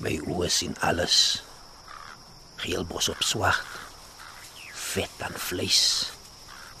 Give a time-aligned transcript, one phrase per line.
[0.00, 1.42] My oë sien alles.
[2.62, 3.76] Geel bos op swart.
[4.72, 6.12] Vet aan vleis.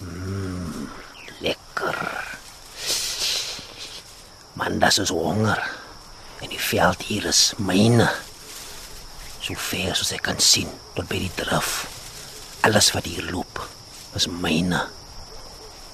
[0.00, 0.88] Mmm,
[1.44, 1.98] lekker.
[4.56, 5.60] Man, das is honger.
[6.40, 8.08] En die veld hier is myne.
[9.40, 11.84] So ver soos ek kan sien tot by die drif.
[12.64, 13.60] Alles wat hier loop
[14.16, 14.86] is myne.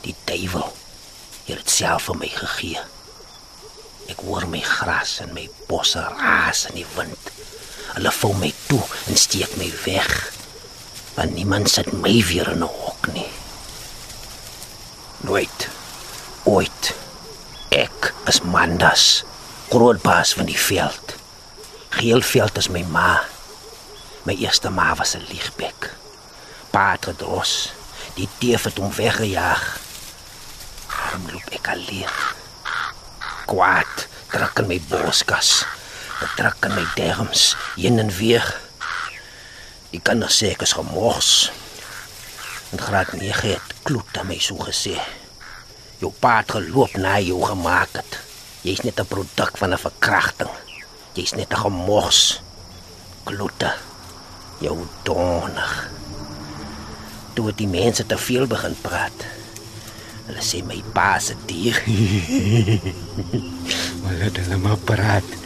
[0.07, 0.71] Die duiwel
[1.47, 2.87] het dit self vir my gegee.
[4.11, 7.16] Ek hoor my gras en my bosse raas in die wind.
[7.97, 10.11] Hulle vou my toe en steek my weg.
[11.17, 13.31] Want niemand sit my weer in 'n hok nie.
[15.25, 15.69] Nooit.
[16.45, 16.95] Ooit.
[17.71, 19.25] Ek is Mandas,
[19.69, 21.15] grootbaas van die veld.
[21.89, 23.25] Geelveld is my ma.
[24.23, 25.91] My eerste ma was 'n liegbek.
[26.71, 27.73] Patrodros,
[28.15, 29.79] die dief het hom weggejaag.
[30.89, 32.13] Daarom loop ek alleen.
[33.47, 35.65] Kwaad, druk in my borskas.
[36.17, 38.45] Druk in my darmes, heen en weer.
[39.93, 41.51] Die kinders sê ek is gemors.
[42.73, 44.97] En graad 9 het kloot aan my so gesê.
[46.01, 48.19] Jou pa het geloop na jou gemaak het.
[48.65, 50.53] Jy's net 'n produk van 'n verkrachting.
[51.15, 52.41] Jy's net 'n gemors.
[53.25, 53.73] Klote.
[54.61, 55.91] Jou donig.
[57.35, 59.19] Toe het die mense te veel begin praat.
[60.27, 61.83] Hulle sê my pa se dier.
[64.03, 65.46] Maar laat hulle maar praat.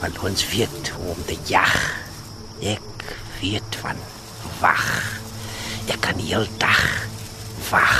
[0.00, 1.72] Want ons weet hoe om te jag.
[2.64, 3.04] Ek
[3.40, 3.98] weet van
[4.60, 4.86] wag.
[5.92, 6.80] Ek kan die hele dag
[7.68, 7.96] wag.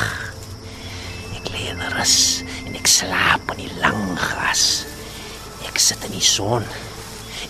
[1.37, 4.87] Ek lê in rus en ek slaap in die lang gras.
[5.69, 6.65] Ek sit in die son.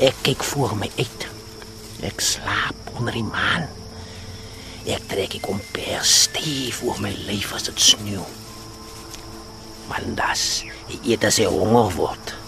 [0.02, 1.28] Ek kyk voor my uit.
[2.06, 3.68] Ek slaap onder die maan.
[4.90, 8.26] Ek trek ek om per stief oor my lyf as dit sneeu.
[9.90, 12.39] Mandas, hy eet as hy honger word.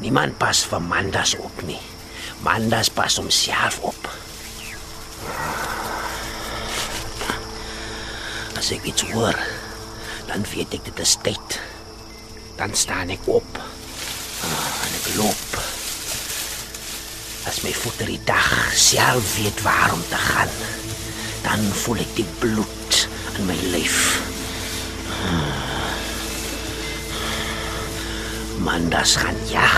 [0.00, 1.80] Niemand pas vir Mandas op nie.
[2.40, 4.08] Mandas pas homself op.
[8.56, 9.36] As ek iets hoor,
[10.30, 11.58] dan weet ek dit is tyd.
[12.56, 13.60] Dan staan ek op.
[13.60, 15.60] Ah, en ek loop.
[17.48, 20.58] As my voete die dag self weet waar om te gaan,
[21.44, 23.04] dan voel ek die bloed
[23.36, 24.00] in my lyf.
[28.64, 29.70] Mandas gaan jag.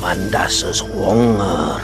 [0.00, 1.80] Mandas is honger.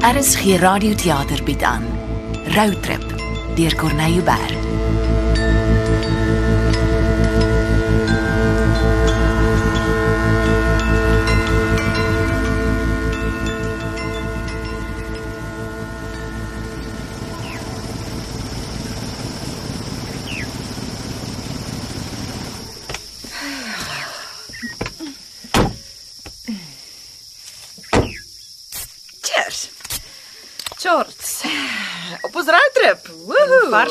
[0.00, 1.99] RSG Radioteater bied aan
[2.56, 3.04] Routrip
[3.56, 4.79] deur Corneille Berg.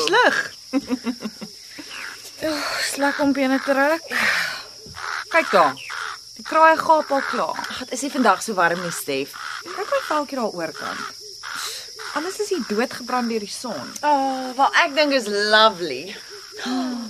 [0.00, 0.52] Vars lug.
[2.94, 4.02] Slak om bene te ruk.
[5.30, 5.74] Kyk daar.
[6.36, 7.58] Die kraai gaap al klaar.
[7.68, 9.34] Ag, dit is nie vandag so warm nie, Stef.
[9.66, 11.00] Kyk my veltjie daar oorkant.
[12.18, 13.92] Alles is hier doodgebrand deur die son.
[14.02, 16.16] Oh, wel ek dink is lovely.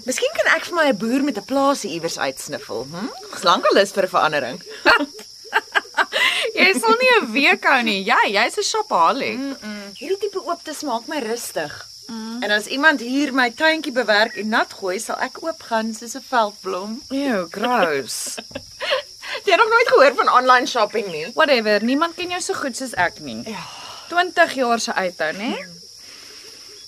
[0.05, 3.09] Miskien kan ek vir my 'n boer met 'n plaasie iewers uitsniffel, hm?
[3.41, 4.59] Slankel is vir 'n verandering.
[6.61, 8.05] Jy sal nie 'n week hou nie.
[8.05, 9.39] Jy, jy's 'n shopaholic.
[9.39, 9.93] Mm.
[9.95, 11.90] Hierdie tipe ooptes maak my rustig.
[12.11, 12.43] Mm.
[12.43, 16.25] En as iemand hier my tuintjie bewerk en nat gooi, sal ek oopgaan soos 'n
[16.27, 17.03] veldblom.
[17.09, 18.35] Ew, gross.
[19.45, 21.27] Jy het nog nooit gehoor van online shopping nie?
[21.35, 23.43] Whatever, niemand ken jou so goed soos ek nie.
[23.47, 23.63] Ja.
[24.09, 25.53] 20 jaar se uithou, né?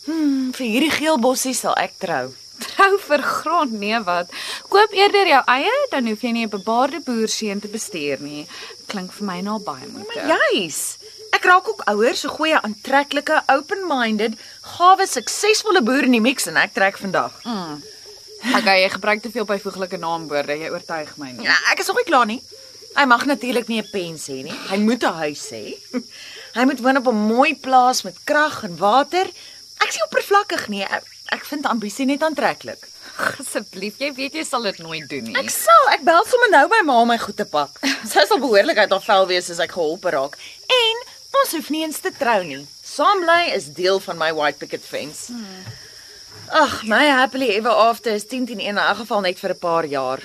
[0.04, 2.32] Hmm, vir hierdie geel bossie sal ek trou.
[2.66, 4.30] Trou vir grond, nee wat.
[4.70, 8.46] Koop eerder jou eie, dan hoef jy nie 'n bebaarde boerseun te bestuur nie.
[8.86, 10.10] Klink vir my na baie moeite.
[10.14, 10.98] Maar juis.
[11.32, 14.36] Ek raak ook ouer, so goeie aantreklike, open-minded,
[14.76, 17.32] gawe, suksesvolle boer in die mix en ek trek vandag.
[18.58, 20.58] Okay, jy gebruik te veel byvoeglike naamwoorde.
[20.58, 21.46] Jy oortuig my nie.
[21.46, 22.40] Ja, ek is nog nie klaar nie.
[22.92, 24.58] Hy mag natuurlik nie 'n pens hê nie.
[24.68, 25.78] Hy moet 'n huis hê.
[26.56, 29.26] Hy moet woon op 'n mooi plaas met krag en water.
[29.80, 30.82] Ek sien oppervlakkig nie.
[30.84, 32.88] Ek, ek vind ambisie net aantreklik.
[33.40, 35.36] Asseblief, jy weet jy sal dit nooit doen nie.
[35.36, 37.78] Ek sal, ek bel sommer nou by ma om my goed te pak.
[38.12, 40.36] Sy sal behoorlik uit haar vel wees as ek geholp raak.
[40.68, 41.01] En
[41.40, 42.66] ons hoef nie eens te trou nie.
[42.82, 45.32] Saam bly is deel van my white picket fence.
[45.32, 45.64] Hmm.
[46.52, 49.58] Ag, my happily ever after is 10 teen 1 in elk geval net vir 'n
[49.58, 50.20] paar jaar.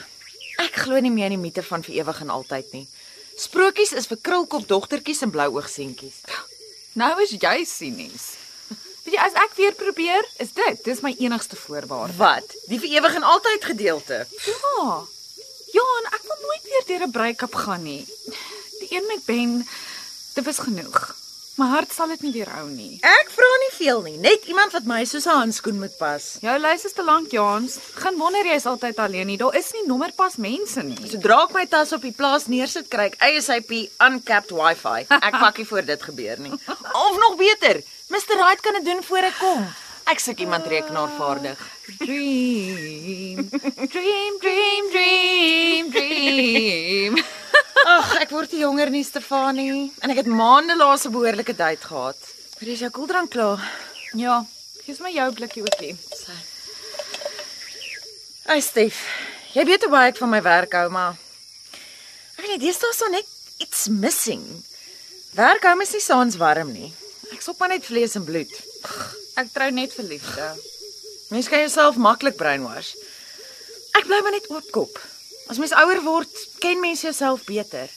[0.59, 2.87] Ek glo nie meer in die mite van vir ewig en altyd nie.
[3.37, 6.21] Sprokies is vir krulkop dogtertjies en blou oogseentjies.
[6.93, 8.25] Nou is jy sinies.
[9.05, 12.17] Weet jy, as ek weer probeer, is dit, dis my enigste voorwaarde.
[12.17, 12.55] Wat?
[12.67, 14.25] Die vir ewig en altyd gedeelte.
[14.47, 15.05] Ja.
[15.71, 18.03] Ja, en ek wil nooit weer deur 'n break-up gaan nie.
[18.79, 19.67] Die een met Ben,
[20.37, 21.15] dit was genoeg.
[21.57, 22.99] My hart sal dit nie weer hou nie.
[23.01, 26.37] Ek vra nie veel nie, net iemand wat my soos 'n handskoen moet pas.
[26.41, 27.79] Jou lys is te lank, Jans.
[27.97, 29.37] Geen wonder jy's altyd alleen nie.
[29.37, 31.09] Daar is nie nommerpas mense nie.
[31.09, 35.07] Sodra ek my tas op die plaas neersit, kry ek ASAP uncapped wifi.
[35.09, 36.53] Ek pak nie voor dit gebeur nie.
[36.93, 38.37] Of nog beter, Mr.
[38.37, 39.67] Right kan dit doen voor ek kom.
[40.05, 41.57] Ek soek iemand rekenaarvaardig.
[41.97, 43.49] Dream.
[43.89, 47.23] Dream, dream, dream, dream.
[47.85, 51.85] Ag, ek word nie jonger nie, Stefanie, en ek het maande laas 'n behoorlike date
[51.85, 52.17] gehad.
[52.59, 53.61] Maar is jou koeldrank klaar?
[54.13, 54.45] Ja,
[54.85, 55.97] gee my jou blikkie ookie.
[58.45, 58.95] Ai, Stef.
[59.53, 61.15] Jy weet hoe baie ek van my werk hou, maar
[62.37, 63.25] ek weet nie, deesdae is daar net
[63.57, 64.43] iets missing.
[65.33, 66.93] Werk hou mens nie saans warm nie.
[67.31, 68.53] Ek sop maar net vlees en bloed.
[69.35, 70.47] Ek trou net vir liefde.
[71.29, 72.95] Mens kan jouself maklik brainwash.
[73.97, 74.99] Ek bly maar net oopkop.
[75.47, 77.87] As mens ouer word, ken mens jouself beter.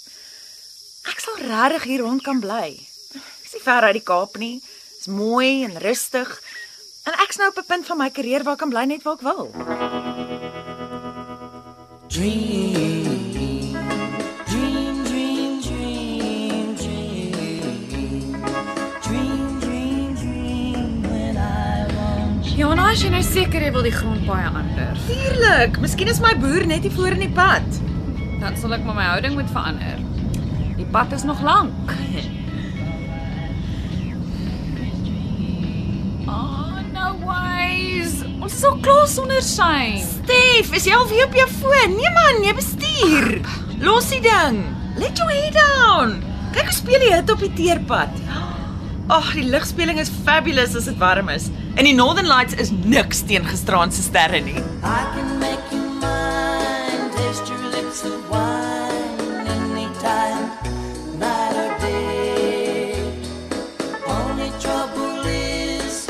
[1.11, 2.77] Ek sal regtig hier rond kan bly.
[3.19, 4.61] Ek's nie ver uit die Kaap nie.
[4.63, 6.31] Dit's mooi en rustig.
[7.09, 9.19] En ek's nou op 'n punt van my karier waar ek kan bly net waar
[9.19, 9.51] ek wil.
[12.11, 13.10] Ja,
[22.69, 26.35] nou as jy nou seker jy wil die grond baie ander, Tuurlik, miskien is my
[26.41, 27.65] boer net hier voor in die pad.
[28.41, 29.99] dan sal ek maar my houding moet verander.
[30.77, 31.93] Die pad is nog lank.
[36.31, 38.21] Oh, no ways.
[38.41, 39.99] Ons al klaar sonder skyn.
[40.05, 41.97] Stef, is jy al weer op jou foon?
[41.97, 43.29] Nee man, jy bestuur.
[43.83, 44.61] Los die ding.
[45.01, 46.19] Let your head down.
[46.55, 48.15] Kyk hoe speel die hit op die teerpad.
[49.11, 51.49] Ag, die ligspeling is fabulous as dit warm is.
[51.81, 54.59] En die Northern Lights is niks teen gisteraand se sterre nie.
[54.85, 60.51] I can make you mine, taste your lips of wine anytime,
[61.17, 62.93] night or day.
[64.05, 66.05] Only trouble is,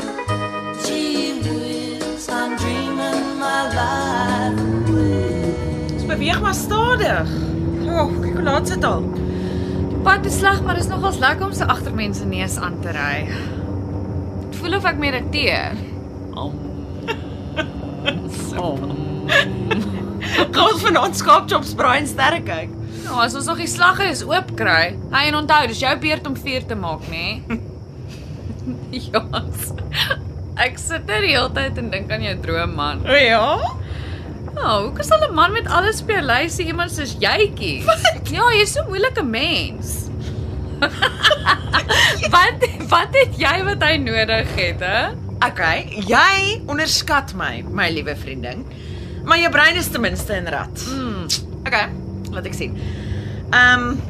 [0.83, 4.59] gee whiz, I'm dreaming my life
[4.89, 5.55] away.
[5.93, 7.31] Ons beweeg maar stadig.
[7.87, 9.07] O, oh, kyk hoe laat dit al.
[9.87, 12.75] Die pad is sleg, maar dit is nogals lekker om se agter mense neus aan
[12.83, 13.23] te ry.
[14.71, 15.73] Voel of ek mediteer.
[20.31, 22.71] Gaan ons vanaand skaapchops braai en sterre kyk.
[23.01, 24.93] Nou, as ons nog die slagge is oop kry.
[25.11, 27.43] Hy en onthou, dis jou beurt om vuur te maak, nê?
[29.11, 29.25] ja.
[30.55, 33.03] Ek sit net die hele tyd en dink aan jou droom man.
[33.03, 33.43] O ja?
[34.55, 37.91] Nou, hoe kan 'n man met alles op jou lysie iemand soos jy kies?
[38.31, 40.07] Ja, jy's so moeilike mens.
[42.33, 45.01] wat wat het jy wat hy nodig het, hè?
[45.41, 48.65] Okay, jy onderskat my, my liewe vriendin.
[49.25, 50.83] Maar jou brein is ten minste in rad.
[50.91, 51.25] Mm.
[51.65, 51.87] Okay,
[52.33, 52.75] laat ek sien.
[53.51, 54.01] Ehm um,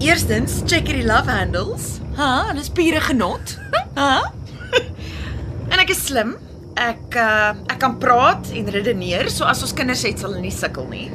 [0.00, 1.98] eerstens, check hierdie love handles.
[2.16, 3.54] Ha, dis pure genot.
[3.98, 4.12] Ha?
[5.72, 6.34] en ek is slim.
[6.80, 10.54] Ek uh, ek kan praat en redeneer, so as ons kinders het sal hulle nie
[10.54, 11.06] sukkel nie.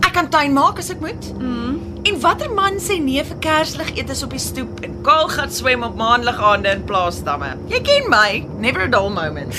[0.00, 1.32] Ek kan tuin maak as ek moet.
[1.38, 1.87] Mm.
[2.02, 5.82] En watter man sê nee vir kerslig etes op die stoep en kaal gaan swem
[5.82, 7.50] op maandagaande in plaasdamme?
[7.72, 9.54] Jy ken my, never a dull moment.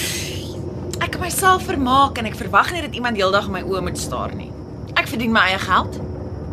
[1.03, 3.99] Ek kan myself vermaak en ek verwag nie dat iemand heeldag in my oë moet
[3.99, 4.51] staar nie.
[4.95, 5.99] Ek verdien my eie geld.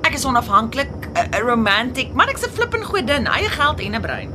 [0.07, 4.31] Ek is onafhanklik, 'n romantic, maar ek's 'n flippin godin, eie geld en 'n brein.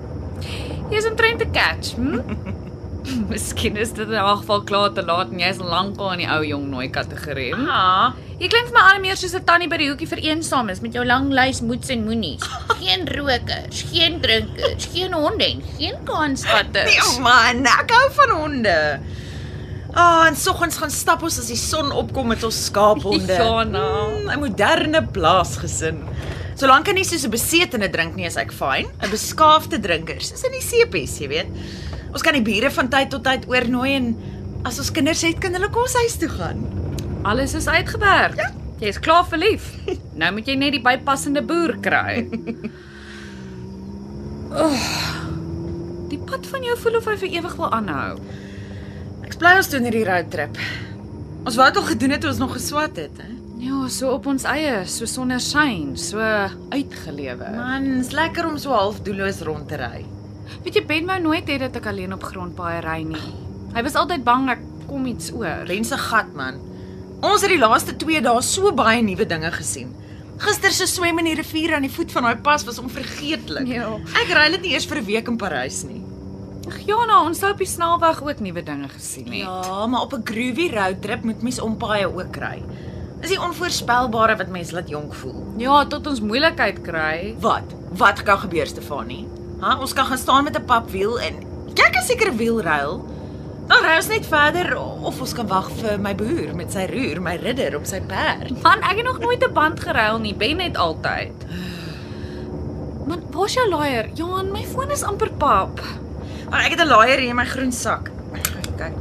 [0.89, 2.19] Jy's omtrent te catch, hm?
[3.31, 6.27] Miskien is dit in elk geval klaar te laat en jy's al lankal in die
[6.29, 7.53] ou jong nooi kategorie.
[7.55, 10.69] Ah, Jy klink vir my al meer soos 'n tannie by die hoekie vir eensaam
[10.73, 12.41] is met jou lang lys moets en moenies.
[12.79, 16.89] Geen rokers, geen drinkers, geen honde en geen kanspatters.
[16.97, 18.99] nee man, ek hou van honde.
[19.93, 23.33] Ah, en soggens gaan stap ons as die son opkom met ons skaaphonde.
[23.43, 24.21] Ja, nou.
[24.23, 26.01] Mm, 'n moderne plaasgesin.
[26.61, 28.85] Solank hy nie soos 'n besetene drink nie, is ek fyn.
[29.01, 31.49] 'n Beskaafde drinker, soos in die seepies, jy weet.
[32.13, 34.15] Ons kan die bure van tyd tot tyd oornooi en
[34.63, 36.61] as ons kinders het, kan hulle kos huis toe gaan.
[37.25, 38.37] Alles is uitgewerk.
[38.37, 38.51] Ja.
[38.79, 39.73] Jy's klaar verlief.
[40.21, 42.27] Nou moet jy net die bypassende boer kry.
[44.51, 44.75] Oh,
[46.09, 48.19] die pad van jou voel of hy vir ewig wil aanhou.
[49.23, 50.59] Ek's bly ons doen hierdie roadtrip.
[51.47, 53.40] Ons wou dit al gedoen het toe ons nog geswat het, hè?
[53.61, 56.17] Ja, so op ons eie, so sonder skyn, so
[56.73, 57.51] uitgelewe.
[57.53, 60.01] Man, is lekker om so half doelloos rond te ry.
[60.65, 63.21] Weet jy Ben wou nooit hê dat ek alleen op grondpaaie ry nie.
[63.75, 65.61] Hy was altyd bang ek kom iets oor.
[65.69, 66.57] Lense gat man.
[67.21, 69.93] Ons het die laaste 2 dae so baie nuwe dinge gesien.
[70.41, 73.69] Gister se swem in die rivier aan die voet van daai pas was onvergeetlik.
[73.69, 73.91] Ja.
[74.23, 76.01] Ek ry dit nie eers vir 'n week in Parys nie.
[76.65, 79.45] Ag ja, nou, ons het op die snelweg ook nuwe dinge gesien het.
[79.45, 82.63] Ja, maar op 'n groovy roadtrip moet mens ompaaie ook kry.
[83.21, 85.43] Is die onvoorspelbare wat mens laat jonk voel.
[85.61, 87.35] Ja, tot ons moeilikheid kry.
[87.39, 87.75] Wat?
[87.97, 89.27] Wat kan gebeur, Stefanie?
[89.61, 91.33] Ha, ons kan gaan staan met 'n papwiel en
[91.75, 93.05] jy kan seker 'n wiel ruil.
[93.67, 97.21] Dan ry ons net verder of ons kan wag vir my boer met sy roer,
[97.21, 98.63] my ridder op sy perd.
[98.63, 101.45] Man, ek het nog nooit 'n band geruil nie, Ben net altyd.
[103.05, 104.09] Man, waar's jou laaier?
[104.13, 105.79] Johan, my foon is amper pap.
[106.49, 108.11] Maar ek het 'n laaier hier in my groen sak.
[108.77, 108.93] Kyk.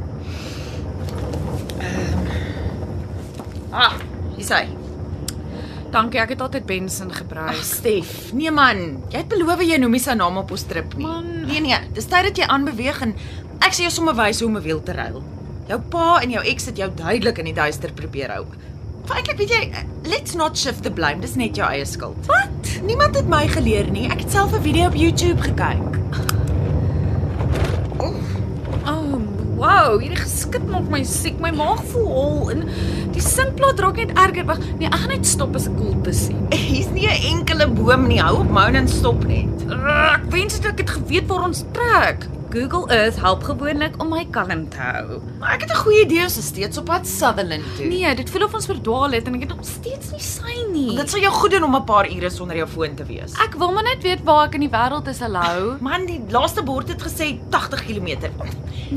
[1.79, 2.27] Ehm.
[3.71, 3.93] Ah,
[4.41, 4.65] hier's hy.
[5.91, 7.51] Dankie, ek het altyd Benson gebruik.
[7.51, 10.95] Ag, Stef, nee man, jy het beloof jy noem nie sy naam op ons trip
[10.97, 11.05] nie.
[11.05, 11.29] Man.
[11.49, 13.13] nee nee, dis tyd dat jy aanbeweeg en
[13.61, 15.21] ek sê jou sommer wys hoe om 'n wiel te ruil.
[15.67, 18.45] Jou pa en jou ex het jou duidelik in die duister probeer hou.
[19.05, 22.17] Feitelik weet jy, let's not shift the blame, dis net jou eie skuld.
[22.27, 22.71] Wat?
[22.83, 24.07] Niemand het my geleer nie.
[24.09, 25.99] Ek het self 'n video op YouTube gekyk.
[28.85, 29.21] Oh,
[29.61, 31.37] wow, hierdie geskit maak my siek.
[31.43, 32.65] My maag voel hol en
[33.13, 34.47] die sinkplaat raak net erger.
[34.49, 36.41] Wag, nee, ek gaan net stop as ek koelte sien.
[36.71, 38.21] Hier's nie 'n enkele boom nie.
[38.23, 39.65] Hou op moun en stop net.
[39.71, 42.27] Ek wens ek het geweet waar ons trek.
[42.51, 45.19] Google Earth help gewoonlik om my kalm te hou.
[45.39, 47.85] Maar ek het 'n goeie idee, ons is steeds op pad Sutherland toe.
[47.85, 50.95] Nee, dit voel of ons verdwaal het en ek het nog steeds nie sy nie.
[50.95, 53.31] Dit sal jou goed doen om 'n paar ure sonder jou foon te wees.
[53.39, 55.77] Ek wil maar net weet waar ek in die wêreld is, hallo.
[55.81, 58.07] Man, die laaste bord het gesê 80 km.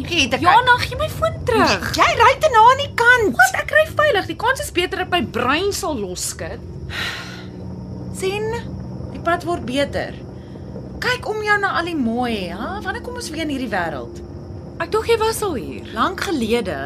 [0.03, 0.41] Gee dit.
[0.41, 1.95] Ja, nou gee my foon terug.
[1.97, 3.37] Jy ry te na aan die kant.
[3.37, 4.27] Wat ek ry veilig.
[4.27, 6.59] Die kans is beter dat my brein sal loskit.
[8.17, 8.55] sien?
[9.13, 10.15] Die pad word beter.
[11.05, 12.79] Kyk om jou na al die mooi, ha?
[12.81, 14.23] Wanneer kom ons weer in hierdie wêreld?
[14.81, 15.91] Ek dink jy was al hier.
[15.93, 16.79] Lank gelede.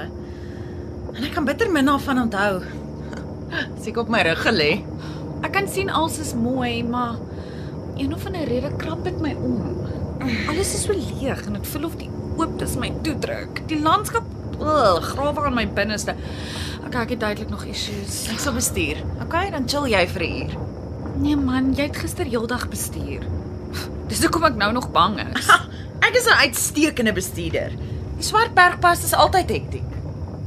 [1.14, 2.64] En ek kan bitter min daarvan onthou.
[3.84, 4.72] Seker op my rug gelê.
[5.46, 7.14] Ek kan sien alles is mooi, maar
[7.94, 9.86] een of ander rede krap dit my om.
[10.50, 12.10] Alles is so leeg en dit voel of die
[12.42, 13.62] ooptes my toedruk.
[13.70, 14.26] Die landskap,
[14.58, 16.18] ugh, grawe aan my binneste.
[16.88, 18.24] Ek ek het duidelik nog issues.
[18.34, 18.98] Ek sal bestuur.
[19.28, 20.58] Okay, dan chill jy vir 'n uur.
[21.22, 23.22] Nee man, jy het gister heeldag bestuur.
[24.08, 25.48] Dis hoekom ek nou nog bang is.
[26.06, 27.74] Ek is 'n uitstekende bestuurder.
[28.16, 29.90] Die Swartbergpas is altyd hektiek.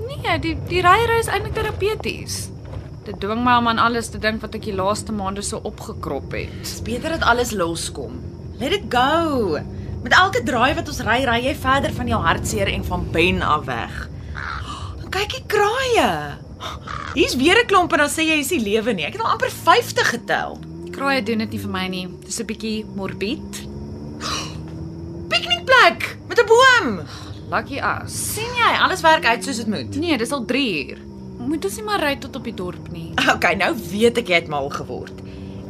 [0.07, 2.49] Nee, die die ryery is eintlik terapeuties.
[3.05, 6.33] Dit dwing my om aan alles te dink wat ek die laaste maande so opgekrop
[6.33, 6.49] het.
[6.61, 8.17] Dis beter dat alles loskom.
[8.61, 9.57] Let it go.
[10.01, 13.41] Met elke draai wat ons ry, ry jy verder van jou hartseer en van Ben
[13.41, 14.09] af weg.
[15.01, 16.09] En kyk die kraaie.
[17.13, 19.05] Hier's weer 'n klomp en dan sê jy is nie lewe nie.
[19.05, 20.70] Ek het al amper 50 getel.
[21.01, 22.01] Kraaie doen dit nie vir my nie.
[22.21, 23.55] Dis 'n bietjie morbied.
[25.31, 26.99] Piknikplek met 'n boom.
[27.49, 28.13] Lucky us.
[28.35, 29.95] sien jy, alles werk uit soos dit moet.
[29.95, 30.99] Nee, dis al 3 uur.
[31.39, 33.13] Moet ons nie maar ry tot op die dorp nie.
[33.33, 35.17] Okay, nou weet ek jy het mal geword.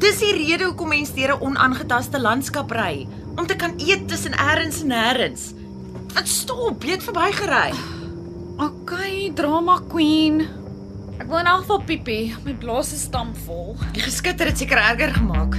[0.04, 3.08] Dis die rede hoekom mense deur 'n onaangetaste landskap ry,
[3.38, 5.54] om te kan eet tussen ergens en nêrens.
[6.14, 7.72] Wat stop, jy het verbygery.
[8.60, 10.44] Okay, drama queen.
[11.22, 12.36] Ek wil in elk geval piepie.
[12.42, 13.76] My blaas is stampvol.
[13.94, 15.54] Die geskitter het seker erger gemaak.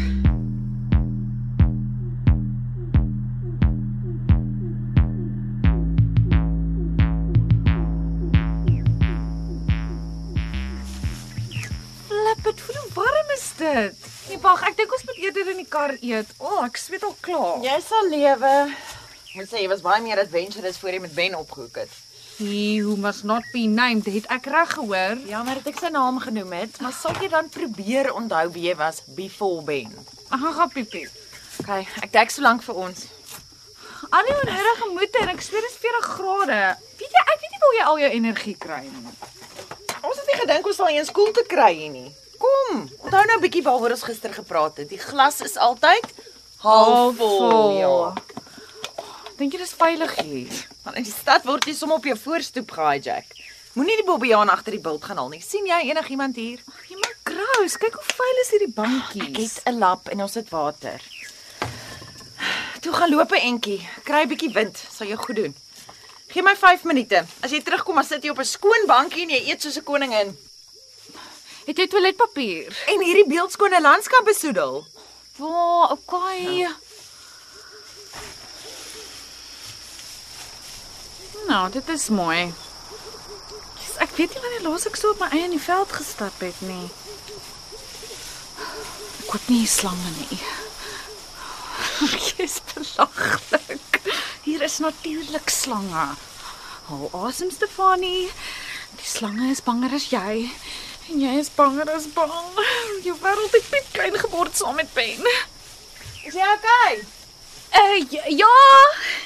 [12.08, 14.12] Flip, dit voel hoe warm is dit.
[14.28, 16.38] Nee, wag, ek dink ons moet eerder in die kar eet.
[16.42, 17.62] O, oh, ek sweet al klaar.
[17.62, 18.56] Jy sal lewe.
[19.38, 22.01] Moet sê jy was baie meer adventurous voor jy met Ben opgehoek het.
[22.42, 25.20] He who must not be named, het ek reg gehoor?
[25.30, 28.74] Jammer dat ek sy naam genoem het, maar sal jy dan probeer onthou wie jy
[28.80, 29.92] was before Ben?
[30.32, 31.06] Gaan piepie.
[31.62, 33.04] Okay, ek dek so lank vir ons.
[34.10, 36.58] Al die onnodige moeite en ek sweer dit is 40 grade.
[36.98, 39.14] Weet jy, ek weet nie waar jy al jou energie kry nie.
[40.02, 42.10] Ons het nie gedink ons sal eens koel te kry hier nie.
[42.42, 44.88] Kom, onthou nou 'n bietjie waaroor ons gister gepraat het.
[44.90, 46.10] Die glas is altyd
[46.58, 47.78] halfvol.
[47.78, 48.14] Ja.
[49.38, 50.52] Dink jy dis veilig hier?
[50.84, 53.32] Want in die stad word jy sommer op jou voorstoep gehijack.
[53.72, 55.40] Moenie die bobbejaan agter die bult gaan haal nie.
[55.40, 56.60] sien jy enigiemand hier?
[56.90, 59.54] Jy maar grous, kyk hoe vuil is hierdie Ek bankies.
[59.64, 61.00] het 'n lap en ons het water.
[62.82, 63.80] Toe gaan loop 'n entjie.
[64.04, 65.54] Kry 'n bietjie wind, sal jou goed doen.
[66.28, 67.24] Gee my 5 minute.
[67.42, 69.84] As jy terugkom, dan sit jy op 'n skoon bankie en jy eet soos 'n
[69.84, 70.36] koningin.
[71.66, 72.82] Het jy toiletpapier?
[72.88, 74.84] En hierdie beeldskone landskap besoedel.
[75.38, 76.68] Waar, okay.
[81.46, 82.54] Nou, dit is mooi.
[83.78, 86.42] Yes, ek weet nie wanneer laas ek so op my eie in die veld gestap
[86.44, 86.88] het nie.
[88.62, 90.38] Ek koop nie slange nie.
[92.28, 94.00] Jy's belaglik.
[94.42, 96.06] Hier is natuurlik slange.
[96.90, 98.28] Hou asem Stefanie.
[98.98, 100.46] Die slange is banger as jy.
[101.10, 102.62] En jy is banger as bang.
[103.22, 105.26] Wêreld het net klein geword saam met Ben.
[106.22, 107.02] Is jy okay?
[107.72, 108.58] Uh, ja,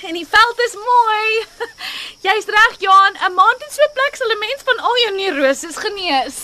[0.02, 1.46] en die veld is mooi.
[2.26, 3.16] Jy's reg, Johan.
[3.18, 6.36] 'n Maand in so 'n plek sal 'n mens van al jou neuroses genees.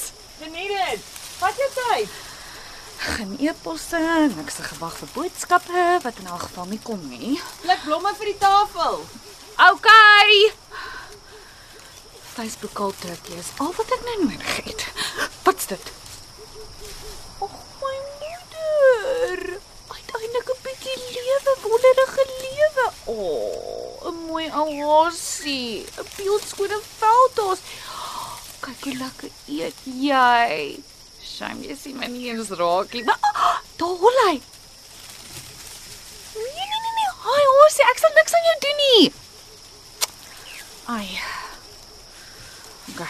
[0.42, 1.00] Geniet dit.
[1.38, 2.08] Wat jy tyd?
[3.02, 3.98] Geen e-posse,
[4.36, 7.40] niks te gewag vir boodskappe wat in elk geval nie kom nie.
[7.62, 9.06] Blik blomme vir die tafel.
[9.70, 9.88] OK.
[12.34, 14.86] Facebook al drukkie is al wat ek nou nodig het.
[15.42, 15.90] Wat's dit?
[17.42, 19.58] Ag my moeder.
[20.82, 22.86] Bietjie lewe, wonderlike lewe.
[23.06, 27.60] O, oh, 'n mooi oasie, 'n beeldskone velddos.
[28.60, 30.82] Kyk hoe lekker eet jy.
[31.22, 33.04] Shame jy sien my nie eens raak nie.
[33.04, 34.34] Maar ah, daar hol hy.
[36.34, 39.12] Nee nee nee nee, haai oasie, ek sal niks aan jou doen nie.
[40.96, 41.08] Ai.
[42.90, 43.02] OK.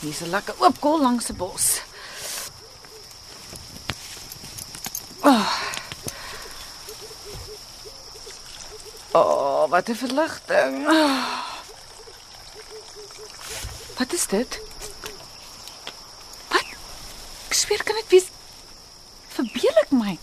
[0.00, 1.66] Hier's 'n lekker oop kol langs 'n bos.
[5.24, 5.50] Oh.
[9.14, 10.86] Oh, wat 'n verligting.
[10.88, 11.44] Oh.
[13.98, 14.60] Wat is dit?
[16.48, 16.64] Wat?
[17.48, 18.28] Ek sweer kan dit wees
[19.34, 20.18] verbeel ek my?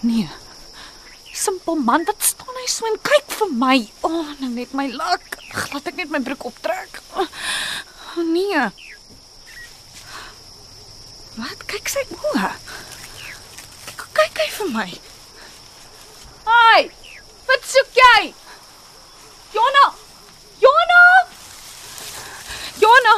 [0.00, 0.28] Nee.
[1.34, 3.78] Simpel man, wat staan hy so en kyk vir my?
[4.02, 5.22] O, oh, nou net my lak.
[5.72, 6.98] Laat ek net my broek optrek.
[7.14, 8.58] O oh, nee.
[11.38, 12.02] Wat kyk sy?
[12.10, 12.58] K-
[14.18, 14.88] Kyk hy vir my?
[16.48, 16.90] Haai!
[17.48, 18.34] Wat soek jy?
[19.54, 19.84] Jona!
[20.64, 21.02] Jona!
[22.82, 23.14] Jona!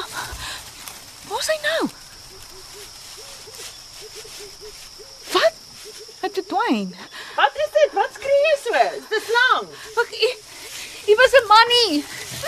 [1.30, 1.80] Waar's hy nou?
[5.34, 5.58] Wat?
[6.20, 6.94] Het dit dwyn.
[7.36, 7.96] Wat is dit?
[7.98, 8.84] Wat skree jy so?
[9.00, 9.68] Is dit slang?
[9.98, 10.14] Wag,
[11.06, 12.04] hier was 'n mannie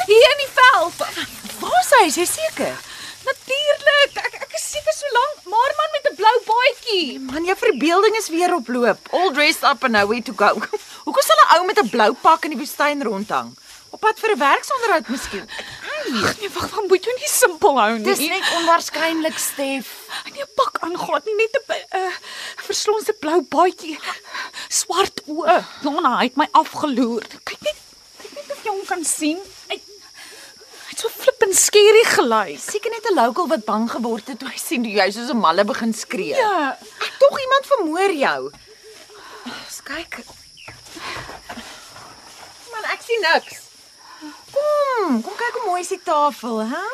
[0.06, 0.96] hier in die veld.
[1.60, 2.04] Waar is hy?
[2.06, 2.91] Is jy seker?
[3.24, 4.12] Natuurlik.
[4.26, 7.20] Ek ek is seker so lank, maar man met 'n blou baadjie.
[7.20, 9.00] Man, jou verbeelding is weer op loop.
[9.12, 10.50] All dressed up and nowhere to go.
[11.04, 13.54] Hoekom sal 'n ou met 'n blou pak in die woestyn rondhang?
[13.90, 15.48] Op pad vir 'n werksonderhoud miskien.
[16.02, 18.04] Ag nee, wag, van moet jy nie simpel hou nie.
[18.04, 19.86] Dis net onwaarskynlik, Stef.
[20.26, 22.12] en jou pak aangaan, nie net 'n uh,
[22.56, 23.98] verslonse blou baadjie.
[24.68, 25.64] Swart oë.
[25.82, 27.22] Jana, het my afgeloer.
[27.44, 27.78] Kyk net,
[28.22, 29.38] kyk net of jy hom kan sien.
[29.68, 29.78] Hy
[31.02, 32.60] so flippend skerry gelyk.
[32.62, 35.64] Seker net 'n local wat bang geword het toe hy sien jy soos 'n malle
[35.64, 36.36] begin skree.
[36.36, 36.78] Ja.
[37.18, 38.40] Tog iemand vermoor jou.
[39.46, 40.12] Ons kyk.
[42.72, 43.58] Man, ek sien niks.
[44.54, 46.86] Kom, kom kyk hoe mooi is die tafel, hè?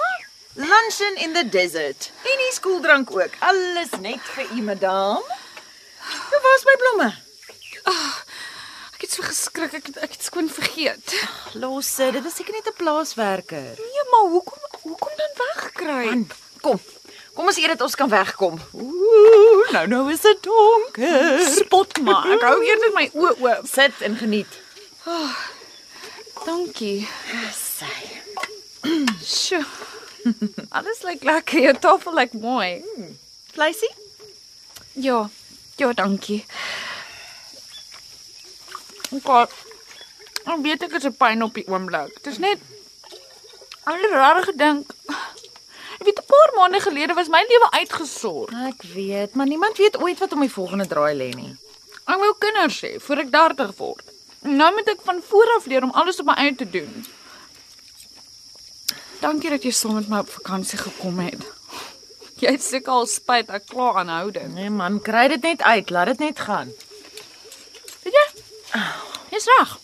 [0.55, 2.11] Luncheon in the desert.
[2.25, 3.35] En die skooldrank ook.
[3.41, 5.23] Alles net vir u, madam.
[6.31, 7.11] Nou waar's my blomme?
[8.99, 11.13] Ek het so geskrik, ek het, ek het skoon vergeet.
[11.55, 13.69] Los dit, dit was seker net 'n plaaswerker.
[13.79, 16.05] Nee, maar hoekom hoekom dan wegkry?
[16.05, 16.25] Man,
[16.61, 16.81] kom.
[17.35, 18.59] Kom ons eet dit ons kan wegkom.
[18.75, 21.47] Ooh, nou nou is dit donker.
[21.47, 22.27] Spot maar.
[22.27, 23.69] Ek hou eerder my oë oop.
[23.71, 24.59] Sit en geniet.
[26.45, 27.07] Dankie.
[27.55, 27.95] Sy.
[29.23, 29.63] Sjoe.
[30.75, 31.61] Alles lyk lekker.
[31.69, 32.83] Jou tafel lyk mooi.
[33.55, 33.95] Vleisie?
[34.93, 35.29] Ja.
[35.77, 36.43] Ja, dankie.
[39.09, 39.53] God.
[40.45, 42.15] Ek weet ek is 'n pyn op die oomblik.
[42.23, 42.59] Dit is net
[43.85, 44.93] al die rare gedink.
[45.99, 48.53] Ek weet 'n paar maande gelede was my lewe uitgesort.
[48.53, 51.57] Ek weet, maar niemand weet ooit wat om die volgende draai lê nie.
[52.07, 54.05] Ek wou kinders hê voor ek 30 word.
[54.41, 57.07] Nou moet ek van voor af leer om alles op my eie te doen.
[59.21, 61.43] Dankie dat jy saam met my op vakansie gekom het.
[62.39, 64.55] Jy het seker al spyt ek kla aanhouding.
[64.55, 66.71] Nee man, kry dit net uit, laat dit net gaan.
[68.73, 68.83] Jy?
[69.31, 69.77] Dis reg.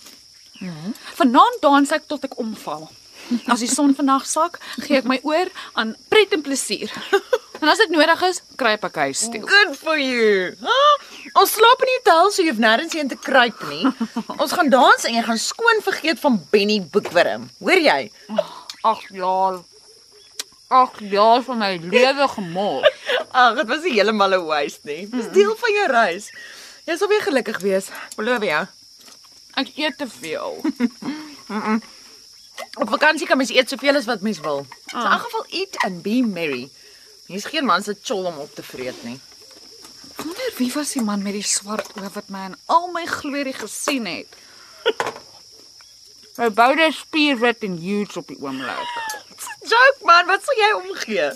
[1.19, 2.89] Vanaand dans ek tot ek omval.
[3.49, 5.49] As die son vandag sak, gee ek my oor
[5.81, 6.93] aan pret en plesier.
[7.63, 9.41] En as dit nodig is, kruip ek huis toe.
[9.49, 10.51] Good for you.
[10.61, 10.95] Huh?
[11.41, 13.87] Ons slaap in die hotel, so jy hoef nêrens heen te kruip nie.
[14.37, 17.47] Ons gaan dans en jy gaan skoon vergeet van Benny Boekwurm.
[17.65, 18.01] Hoor jy?
[18.85, 19.63] Ag jaar.
[20.75, 23.01] Ag jaar van my lewe gemors.
[23.33, 25.07] Ag, dit was nie heeltemal 'n waste nie.
[25.11, 26.29] Dis deel van jou reis.
[26.85, 27.89] Jy sal weer gelukkig wees.
[28.17, 28.63] Beloof jou.
[29.61, 30.61] Ek eet te veel.
[32.83, 34.67] Op vakansie kan mens eet soveel as wat mens wil.
[34.93, 36.69] In elk geval eat and be merry.
[37.27, 39.19] Jy's geen man se chol om op te vreet nie.
[40.17, 43.57] Wonder wie was die man met die swart oë wat my in al my glorie
[43.57, 44.41] gesien het.
[46.35, 48.95] My boude spierwit en huge op die oomblik.
[49.71, 51.29] Joke man, wat sal jy omgee?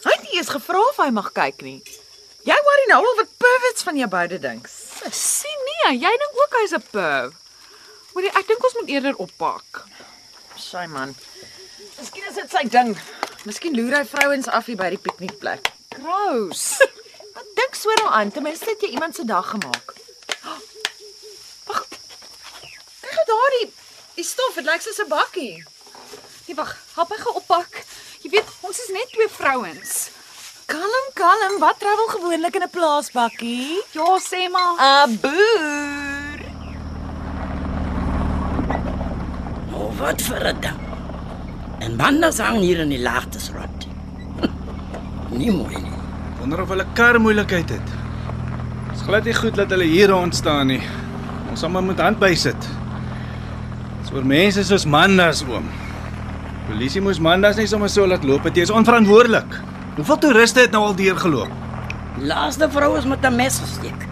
[0.00, 1.82] Hy het nie eens gevra of hy mag kyk nie.
[2.48, 4.68] Jy worry nou al wat perverts van jou beide dink.
[5.12, 7.34] Sien nee, jy dink ook hy's 'n perv.
[8.12, 9.84] Hoorie, ek dink ons moet eerder oppak.
[10.56, 11.14] Sy man.
[11.98, 12.96] Miskien is dit sy ding.
[13.44, 15.72] Miskien loer hy vrouens af hier by die piknikplek.
[15.96, 16.78] Gross.
[17.34, 18.32] Wat dink so daaraan?
[18.32, 19.94] Ten minste het jy iemand se dag gemaak.
[21.68, 21.86] Wag.
[23.00, 23.70] Kyk gou daardie
[24.20, 25.64] die stof, dit lyk soos 'n bakkie.
[26.46, 27.84] Nee, wag, help my gou oppak.
[28.22, 30.10] Jy weet, ons is net twee vrouens.
[30.70, 31.58] Kalm, kalm.
[31.58, 33.82] Wat travel gewoonlik in 'n plaasbakkie?
[33.98, 34.74] Ja, sê maar.
[35.06, 36.38] 'n Boer.
[39.74, 40.80] Oh, wat vir 'n ding.
[41.78, 43.86] En manne sang hier in die laagtes rond.
[45.40, 45.98] nie mooi nie.
[46.38, 47.88] Wonder of hulle kar moeilikheid het.
[48.90, 50.82] Dit's glad nie goed dat hulle hier rond staan nie.
[51.50, 52.68] Ons sal maar moet hand bysit.
[54.00, 55.66] Dis oor mense soos Mandas oom.
[56.68, 58.42] Polisie moes Mandas nie sommer so laat loop.
[58.42, 59.69] Dit is onverantwoordelik.
[59.96, 61.50] Hoeveel toeriste het nou al deur geloop?
[62.18, 64.06] Die laaste vrou is met 'n mes gesteek.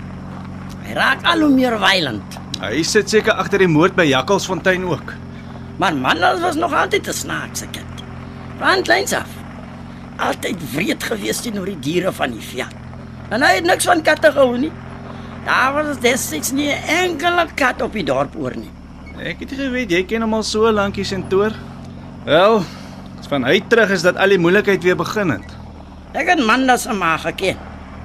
[0.83, 2.39] Hy raak al hoe meer violent.
[2.61, 5.13] Hy sit seker agter die moord by Jakkalsfontein ook.
[5.79, 8.03] Maar manne was nog altyd 'n snaakse kind.
[8.59, 9.29] Van kleins af.
[10.17, 12.75] Altyd wreed gewees teenoor die diere van die veld.
[13.29, 14.73] En hy het niks van katte gehou nie.
[15.45, 18.71] Daar was destyds nie 'n enkele kat op die dorp oor nie.
[19.19, 21.53] Ek het geweet jy ken hom al so lank hier sentoor.
[22.25, 22.63] Wel,
[23.29, 25.58] van hy terug is dat al die moeilikheid weer begin het.
[26.17, 27.57] Ek het Manda se ma geken.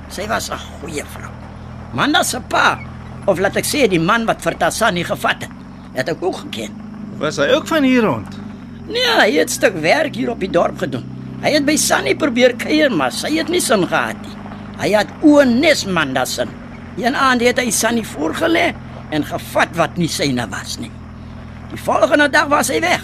[0.10, 1.32] Sy was 'n goeie vrou.
[1.94, 2.80] Manda se pa,
[3.26, 5.52] of laat ek sê die man wat vir Tassani gevat het,
[5.94, 6.72] het ek ook geken.
[7.18, 8.28] Was hy ook van hier rond?
[8.88, 11.06] Nee, hy het 'n stuk werk hier op die dorp gedoen.
[11.42, 14.36] Hy het by Sunny probeer kuier, maar sy het nie sin gehad nie.
[14.78, 16.50] Hy het oornes Manda sin.
[16.98, 18.74] Een aand het hy Sunny voorgelê
[19.10, 20.92] en gevat wat nie syne was nie.
[21.72, 23.02] Die volgende dag was hy weg.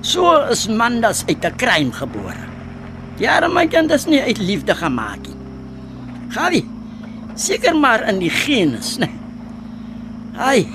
[0.00, 2.53] So is Mandas uit 'n crime gebore.
[3.18, 5.36] Ja, my kind is nie uit liefde gemaak nie.
[6.34, 6.64] Gawie,
[7.38, 9.10] seker maar in die genes, né?
[10.34, 10.66] Ai,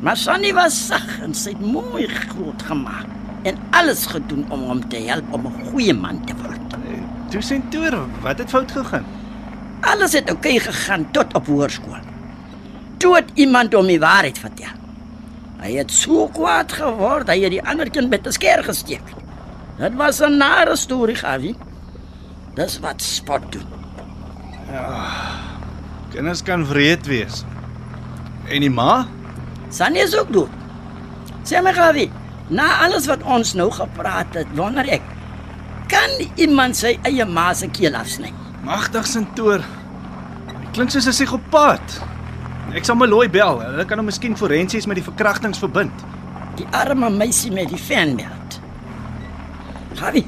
[0.00, 3.06] maar Sunny was sag en sy het mooi groot gemaak
[3.48, 6.76] en alles gedoen om hom te help om 'n goeie man te word.
[7.30, 9.04] Toe sentoor, wat het fout gegaan?
[9.80, 12.04] Alles het oukei okay gegaan tot op hoërskool.
[12.96, 14.74] Toe het iemand hom die waarheid vertel.
[15.60, 19.06] Hy het so kwaad geword, hy het die ander kind met 'n skeer gesteek.
[19.78, 21.54] Dit was 'n nare storie, Gawie.
[22.58, 23.66] Dis wat spot doen.
[26.10, 27.44] Kinders kan wreed wees.
[28.50, 29.06] En die ma?
[29.70, 30.54] Sunny is ook dood.
[31.46, 32.08] Sê my Gawie,
[32.50, 35.04] na alles wat ons nou gepraat het, wonder ek,
[35.88, 38.32] kan iemand sy eie ma se keel afsny?
[38.66, 39.62] Magtig sentoor.
[40.74, 42.00] Klink soos 'n psigopaat.
[42.74, 43.60] Ek sal Meloy bel.
[43.60, 46.04] Hulle kan hom miskien forensies met die verkrachtings verbind.
[46.56, 48.60] Die arme meisie met die fanbelt.
[49.94, 50.26] Gawie,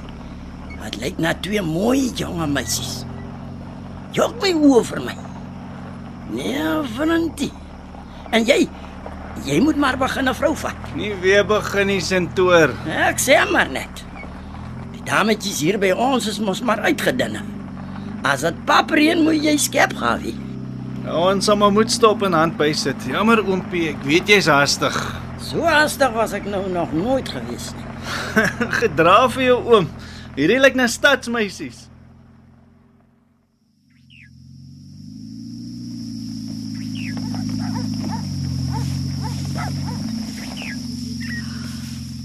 [0.85, 3.05] dit lyk na twee mooi jonge meisies.
[4.16, 5.16] Jok my oor vir my.
[6.35, 6.66] Nee,
[6.97, 7.51] Valentie.
[8.35, 8.64] En jy,
[9.47, 10.95] jy moet maar begin 'n vrou vat.
[10.95, 12.71] Nie weer begin nie sentoor.
[12.87, 14.05] Ek sê maar net.
[14.93, 17.43] Die dametjies hier by ons is mos maar uitgedinne.
[18.23, 20.37] As dit papreen moet jy skep, Gawie.
[21.05, 23.07] Nou, ons sal maar moet stop en hand bysit.
[23.09, 24.97] Jammer oompie, ek weet jy's haastig.
[25.40, 27.87] So haastig was ek nou nog nooit gewees nie.
[28.81, 29.88] Gedra vir jou oom.
[30.38, 31.88] Hierdie lyk na stadsmeisies.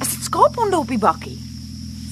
[0.02, 1.40] Is dit skaaphonde op die bakkie?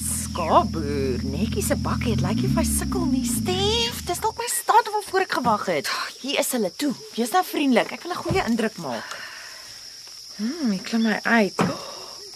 [0.02, 3.22] Skaapboer, netjie se bakkie, dit lyk nie of hy sukkel nie.
[3.28, 5.92] Stief, dis dalk my stad waarvoor ek gewag het.
[6.24, 6.90] Hier is hulle toe.
[7.14, 7.94] Jy's nou vriendelik.
[7.94, 9.14] Ek wil 'n goeie indruk maak.
[10.42, 11.54] Hm, ek klim my uit.
[11.62, 11.78] Oh,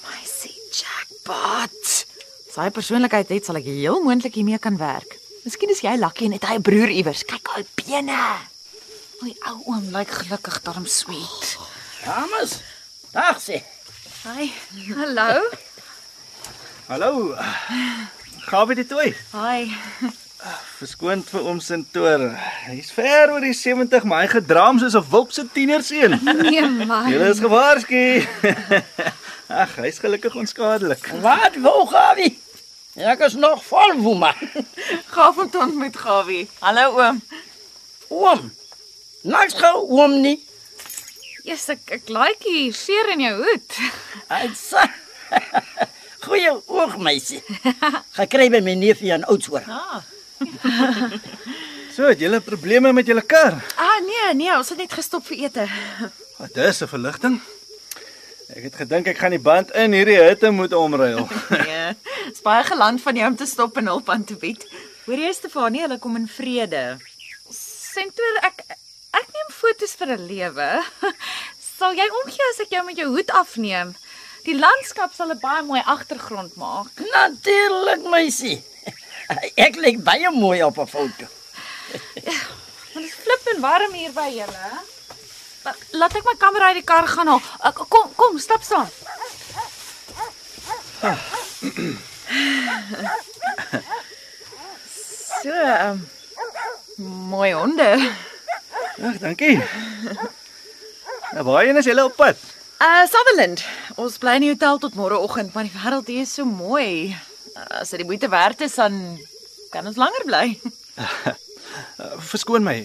[0.06, 1.97] my see jackpot.
[2.58, 5.12] Sy persoonlikheid het sal ek heel moontlik hiermee kan werk.
[5.44, 7.22] Miskien is jy lucky en het hy 'n broer iewers.
[7.22, 8.18] Kyk al bene.
[9.22, 11.54] My ou oom lyk gelukkig daarom sweet.
[12.02, 12.58] Dames,
[13.12, 13.62] dag sê.
[14.26, 14.50] Hi.
[14.90, 15.50] Hallo.
[16.88, 17.36] Hallo.
[18.50, 19.14] Gawe dit toe.
[19.32, 19.70] Hi.
[20.78, 22.34] Verskoond vir oom sentoor.
[22.66, 26.18] Hy's ver oor die 70, maar hy gedraam soos 'n wulpse tienerseun.
[26.42, 27.06] Nee man.
[27.06, 28.26] Julle is gewaarsku.
[29.62, 31.06] Ag, hy's gelukkig onskadelik.
[31.22, 32.47] Wat wou Gawie?
[32.98, 34.32] Ek is nog vol woema.
[35.14, 36.48] Gaaf om te ontmoet, Gawie.
[36.58, 37.20] Hallo oom.
[38.10, 38.48] Oom.
[39.22, 40.38] Niks gou oom nie.
[41.46, 43.76] Yes, ek ek like die veer in jou hoed.
[44.34, 44.82] Uitsa.
[46.26, 47.38] Goeie oog meisie.
[48.18, 49.68] Gekry by my neefie aan Oudtshoorn.
[49.70, 50.02] Ah.
[51.94, 53.56] So, het julle probleme met julle kar?
[53.78, 55.68] Ah nee, nee, ons het net gestop vir ete.
[56.38, 57.38] Wat is 'n verligting?
[58.56, 61.26] Ek het gedink ek gaan die band in hierdie hitte moet omruil.
[61.68, 61.94] Nee.
[62.28, 64.64] Dis baie geland van jou om te stop en hulp aan te bied.
[65.06, 66.82] Hoor jy Stefanie, hulle kom in vrede.
[67.52, 68.64] Sentoor ek
[69.16, 70.68] ek neem fotos vir 'n lewe.
[71.78, 73.94] Sal jy omgee as ek jou met jou hoed afneem?
[74.44, 76.92] Die landskap sal 'n baie mooi agtergrond maak.
[77.12, 78.60] Natuurlik, meisie.
[79.66, 81.26] Ek lyk baie mooi op 'n foto.
[82.92, 84.68] Want dit is flippend warm hier by julle.
[84.72, 84.97] La-
[85.98, 87.42] Laat ek my kamera uit die kar gaan haal.
[87.88, 88.88] Kom, kom, stap saam.
[95.38, 96.00] So, um,
[97.30, 97.86] mooi honde.
[98.98, 99.60] Ag, dankie.
[101.30, 102.40] Nou, waarheen is julle op pad?
[102.82, 103.62] Uh Sutherland.
[103.94, 107.14] Ons bly in die hotel tot môreoggend, maar die wêreld hier is so mooi.
[107.54, 108.98] Uh, as dit die moeite werd is, dan
[109.70, 110.46] kan ons langer bly.
[112.32, 112.80] Verskoon my.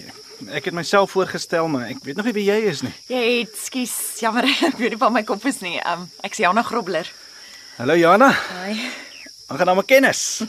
[0.52, 2.92] Ek het myself voorgestel, maar ek weet nog nie wie jy is nie.
[3.08, 5.78] Jy het, skus, jammer, ek weet nie van my kop is nie.
[5.88, 7.08] Um ek sê Jana Grobler.
[7.78, 8.30] Hallo Jana.
[8.60, 8.76] Hi.
[9.48, 10.42] Aangename kennis.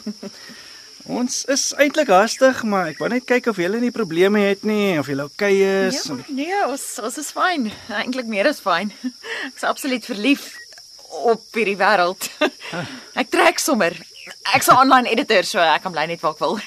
[1.15, 4.97] Ons is eintlik hastig, maar ek wou net kyk of julle nie probleme het nie,
[4.97, 5.99] of julle oukei is.
[6.09, 7.67] Ja, nee, ons ons is fyn.
[7.93, 8.89] Eintlik meer as fyn.
[9.51, 10.47] Ek's absoluut verlief
[11.29, 12.25] op hierdie wêreld.
[13.21, 13.93] Ek trek sommer.
[14.57, 16.57] Ek's 'n online editor, so ek kan bly net waar ek wil.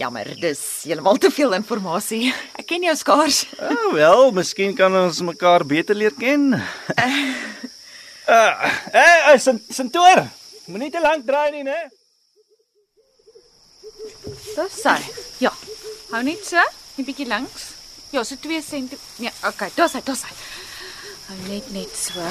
[0.00, 2.30] Jammer, dis heeltemal te veel inligting.
[2.56, 3.42] Ek ken jou skaars.
[3.60, 6.54] Ah, wel, miskien kan ons mekaar beter leer ken.
[8.30, 10.20] Uh, eh, uh, Santoor.
[10.70, 11.88] Moenie te lank draai nie, né?
[14.54, 14.94] Dis sy.
[15.42, 15.50] Ja.
[16.12, 16.62] Hou net so,
[16.94, 17.64] 'n bietjie langs.
[18.14, 19.00] Ja, so 2 cm.
[19.18, 20.36] Nee, okay, dis hy, dis hy.
[21.26, 22.22] Hou net net so.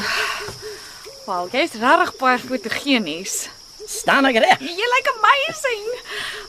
[1.27, 3.49] Wow, jy's regtig baie fotogenies.
[3.89, 4.61] Staan ek reg?
[4.61, 5.85] Jy lyk amazing.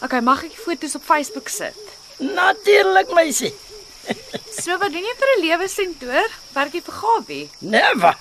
[0.05, 1.79] Okay, mag ek foto's op Facebook sit?
[2.21, 3.55] Natuurlik, meisie.
[4.61, 6.27] So wat doen jy vir 'n lewe sentoor?
[6.53, 7.45] Werk jy vir Gawie?
[7.65, 8.13] Never.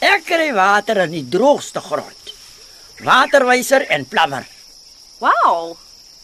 [0.00, 2.32] Ek kry water in die droogste grond.
[3.04, 4.46] Waterwyser en plammer.
[5.20, 5.76] Wow.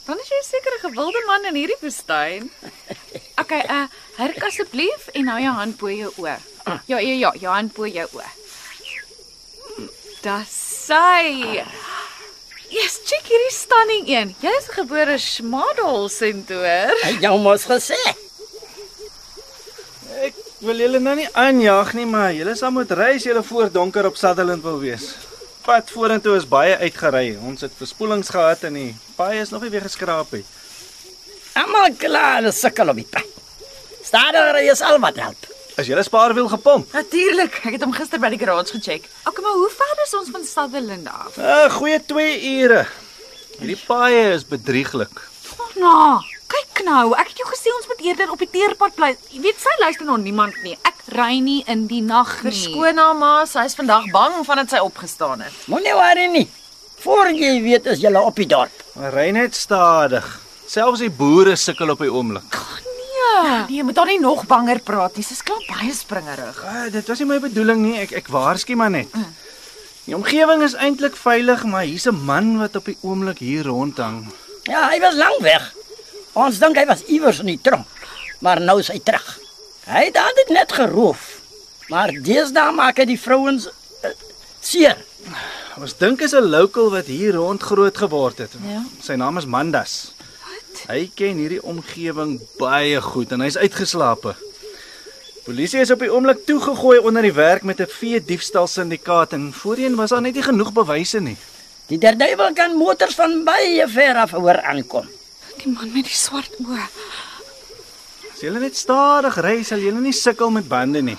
[0.06, 2.48] Dan is jy seker 'n gewilde man in hierdie woestyn.
[3.36, 3.84] Okay, uh,
[4.16, 6.38] hurk asseblief en hou jou hand bo jou oë.
[6.88, 8.30] Ja, ja, ja, jou hand bo jou oë.
[10.24, 10.56] Dis
[10.88, 11.60] sy.
[12.72, 14.34] Yes, check hierdie stunning een.
[14.42, 16.90] Jy is 'n gebore schmadel sentoor.
[17.02, 17.98] Hy jou mos gesê.
[20.26, 23.70] Ek wil julle nou nie aanjaag nie, maar julle sal moet ry as julle voor
[23.70, 25.14] donker op Sutherland wil wees.
[25.62, 27.38] Pad vorentoe is baie uitgery.
[27.46, 30.44] Ons het verspoelings gehad en die paai is nog nie weer geskraap nie.
[31.54, 33.26] Almal klaar sukkel op die pad.
[34.02, 35.55] Stadiger is al wat help.
[35.76, 36.92] Is julle spaarwiel gepomp?
[36.96, 37.58] Natuurlik.
[37.68, 39.10] Ek het hom gister by die garage gecheck.
[39.28, 41.36] Okay, maar hoe ver is ons van Sutherland af?
[41.36, 42.86] 'n uh, Goeie 2 ure.
[43.58, 45.20] Hierdie paai is bedrieglik.
[45.60, 47.12] Oh, nou, kyk nou.
[47.20, 49.10] Ek het jou gesê ons moet eerder op die teerpad bly.
[49.28, 50.78] Jy weet sy luister na niemand nie.
[50.80, 52.48] Ek ry nie in die nag nie.
[52.48, 55.60] Verskoon haar ma, sy is vandag bang vandat sy opgestaan het.
[55.68, 56.48] Moenie worry nie.
[57.04, 58.72] Voor jy weet is jy op die dorp.
[58.96, 60.24] Ry net stadig.
[60.66, 62.56] Selfs die boere sukkel op die oomblik.
[63.26, 65.24] Nee, jy moet haar nie nog banger praat nie.
[65.24, 66.58] Sy's klaar baie springerig.
[66.64, 67.96] Uh, dit was nie my bedoeling nie.
[68.04, 69.12] Ek ek waarsku maar net.
[70.06, 74.26] Die omgewing is eintlik veilig, maar hier's 'n man wat op die oomblik hier rondhang.
[74.64, 75.72] Ja, hy was lank weg.
[76.32, 77.86] Ons dink hy was iewers in die tronk.
[78.40, 79.38] Maar nou is hy terug.
[79.86, 81.40] Hy het altyd net geroof.
[81.88, 84.10] Maar deesdae maak hy die vrouens uh,
[84.60, 84.96] seer.
[85.76, 88.52] Ons dink is 'n local wat hier rond groot geword het.
[88.64, 88.82] Ja.
[89.00, 90.12] Sy naam is Mandas.
[90.86, 94.34] Hy ken hierdie omgewing baie goed en hy's uitgeslape.
[95.46, 99.52] Polisie is op die oomblik toegegooi onder die werk met 'n vee diefstal syndikaat en
[99.52, 101.36] voorheen was daar net nie genoeg bewyse nie.
[101.86, 105.06] Die derduiwel kan motors van baie ver af hoor aankom.
[105.62, 106.88] Die man met die swart oë.
[108.34, 111.16] As jy net stadig ry, sal jy nie sukkel met bande nie.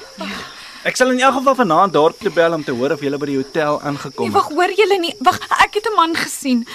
[0.84, 3.26] Ek sal in elk geval vanaand dorp toe bel om te hoor of jy by
[3.26, 4.43] die hotel aangekom Nee, het.
[4.43, 5.15] wag, hoor julle nie.
[5.20, 6.67] Wag, ek het 'n man gesien.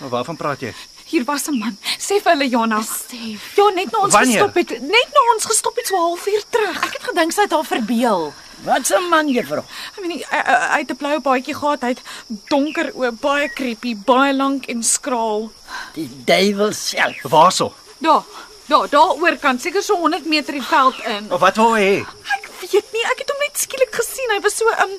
[0.00, 0.74] Maar Waarvan praat jy?
[1.12, 1.76] Hier was 'n man.
[2.00, 2.80] Sê vir hulle Jana.
[2.82, 3.52] Stef.
[3.56, 4.32] Ja, net na ons Wanneer?
[4.40, 4.70] gestop het.
[4.80, 6.76] Net na ons gestop het so 'n halfuur terug.
[6.84, 8.32] Ek het gedink sy het haar verbeel.
[8.64, 9.64] Wat 'n man juffrou.
[9.96, 11.80] Ek weet nie, hy hy- hy het 'n blou baadjie gehad.
[11.82, 12.00] Hy het
[12.48, 15.50] donker oë, baie creepy, baie lank en skraal.
[15.94, 17.22] Die duiwel self.
[17.22, 17.74] Waarso?
[17.98, 18.22] Daar.
[18.68, 21.32] Daar, daar oorkant, seker so 100 meter die veld in.
[21.32, 22.00] Of wat wou hy hê?
[22.00, 24.30] Ek weet nie, ek het hom net skielik gesien.
[24.30, 24.90] Hy was so um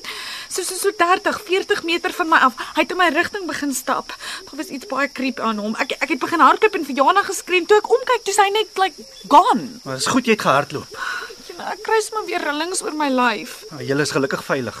[0.54, 2.54] so so so 30, 40 meter van my af.
[2.76, 4.14] Hy het in my rigting begin stap.
[4.46, 5.74] Daar was iets baie creep aan hom.
[5.82, 7.66] Ek ek het begin hardloop en vir Jana geskree.
[7.66, 9.68] Toe ek omkyk, toe is hy net like gone.
[9.84, 10.98] Maar dis goed jy het gehardloop.
[11.54, 13.60] Know, ek kry sommer weer rillings oor my lyf.
[13.70, 14.78] Nou, Julle is gelukkig veilig.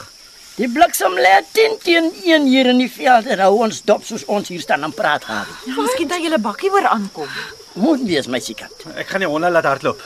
[0.54, 4.24] Die bliksem lê 10 teen 1 hier in die veld en hou ons dop soos
[4.30, 5.50] ons hier staan en praat gaan.
[5.66, 7.30] Ja, miskien dat julle bakkie oor aankom.
[7.78, 8.86] Moet wees my sekant.
[8.94, 10.02] Ek gaan die honde laat hardloop.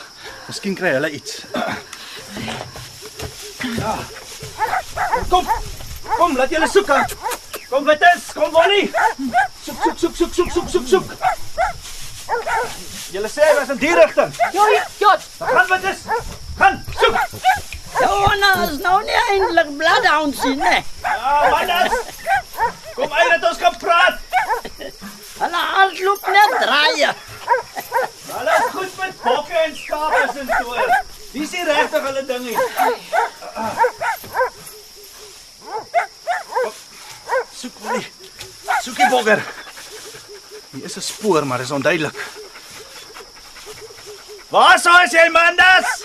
[0.48, 1.42] Miskien kry hulle iets.
[3.76, 3.98] Ja.
[5.28, 5.46] Kom.
[6.16, 6.92] Kom, laat julle soek.
[7.68, 8.90] Kom Wittes, kom Bonnie.
[9.64, 11.08] Soek, soek, soek, soek, soek, soek, soek, soek.
[13.12, 14.32] Julle sê hy was in die rigting.
[14.56, 14.68] Ja,
[15.00, 16.06] ja, gaan Wittes.
[16.58, 17.20] Gaan, soek.
[18.00, 20.80] Jona is nou nie eintlik bloodhound sien nie.
[21.02, 21.92] Ja, mandas.
[22.94, 24.20] Kom uit dat ons kan praat.
[25.38, 27.12] Hulle hardloop net draaie.
[28.28, 30.88] Hulle is goed met bokke en skape en so.
[31.32, 32.56] Dis nie regtig hulle ding nie.
[37.58, 37.98] Soek my.
[38.84, 39.40] Soek die bogger.
[40.70, 42.14] Hier is 'n spoor, maar dis onduidelik.
[44.48, 46.04] Waar sou jy, mandas?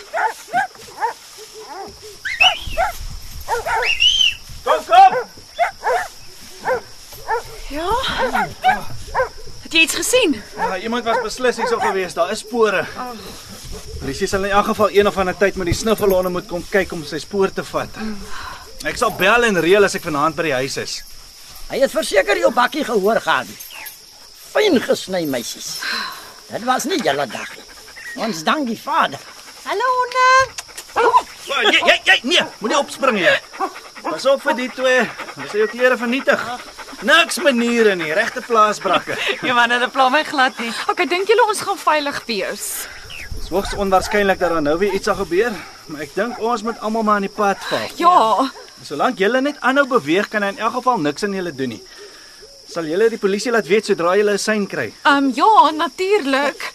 [4.64, 5.14] Kom, kom.
[7.70, 7.90] Ja.
[9.62, 10.42] Het jy iets gesien?
[10.56, 12.14] Ja, iemand was beslis hier sou gewees.
[12.14, 12.86] Daar is spore.
[14.00, 16.92] Polisie sal in elk geval een of ander tyd met die snuffelhonde moet kom kyk
[16.92, 17.90] om sy spoor te vat.
[18.84, 21.04] Ek sal bel en reël as ek vanaand by die huis is.
[21.74, 23.48] Hy het verseker jou bakkie gehoor gaan.
[24.54, 25.80] Fyn gesny meisies.
[26.52, 27.64] Dit was nie julle dag nie.
[28.22, 29.18] Ons dank die Vader.
[29.66, 30.28] Hallo honde.
[31.50, 33.40] Ja, jy jy jy nee, moenie opspring hier.
[34.06, 35.02] Pas op vir die twee.
[35.48, 36.44] Sal jou klere vernietig.
[37.10, 39.18] Niks maniere nie, regte plaasbrakke.
[39.48, 40.70] Ja man, hulle pla my glad nie.
[40.94, 42.68] Okay, dink julle ons gaan veilig wees?
[43.18, 45.58] Dit is hoogs onwaarskynlik dat daar nou weer iets sal gebeur,
[45.90, 47.90] maar ek dink ons moet almal maar aan die pad val.
[47.98, 48.54] Ja.
[48.84, 51.82] Solank julle net aanhou beweeg, kan hy in elk geval niks aan julle doen nie.
[52.74, 54.92] Sal julle die polisie laat weet sodra julle 'n sein kry?
[55.06, 56.74] Ehm um, ja, natuurlik.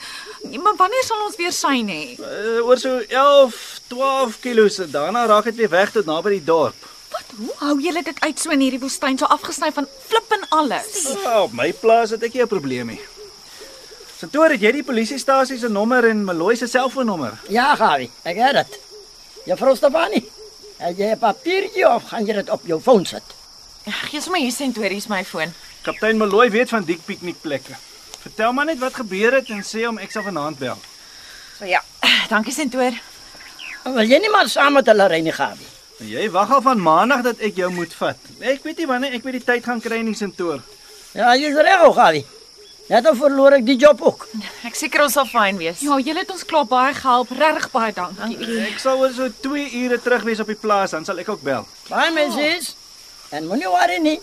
[0.51, 2.05] Ja, maar wanneer sal ons weer syn hê?
[2.19, 4.77] Uh, oor so 11, 12 kilos.
[4.77, 6.77] Daarna raak dit weer weg tot naby die dorp.
[7.11, 7.25] Wat?
[7.37, 11.09] Hoe hou julle dit uit so in hierdie woestyn so afgesny van flip en alles?
[11.25, 13.01] Ja, op my plaas het ek nie 'n probleem nie.
[14.19, 17.39] Santoor, het jy die polisiestasie se nommer en Malloy se selfoonnommer?
[17.49, 18.79] Ja, Gawie, ek het dit.
[19.47, 20.25] Juffrou Stefanie,
[20.79, 23.23] het jy 'n papiertjie of gaan jy dit op jou foon sit?
[24.11, 25.53] Gee sommer hier sentories my foon.
[25.83, 27.77] Kaptein Malloy weet van die piknikplekke.
[28.21, 30.77] Vertel maar net wat gebeur het en sê hom ek sal vanaand bel.
[31.59, 31.83] So ja.
[32.33, 32.93] Dankie sentoor.
[33.85, 35.67] Wil jy nie maar saam met hulle ry nie, Gawie?
[35.99, 38.19] Jy wag al van maandag dat ek jou moet vat.
[38.41, 40.61] Ek weet nie wanneer ek weer die tyd gaan kry in die Santoor.
[41.17, 42.27] Ja, jy's reg, Gawie.
[42.89, 44.25] Net dan verloor ek die job ook.
[44.69, 45.83] Ek seker ons sal fyn wees.
[45.85, 47.33] Ja, julle het ons klaar baie gehelp.
[47.37, 48.39] Regtig baie dankie.
[48.65, 51.45] Ek sal oor so 2 ure terug wees op die plaas, dan sal ek ook
[51.45, 51.69] bel.
[51.91, 52.73] Baie mensies.
[53.37, 54.17] En moenie worry nie.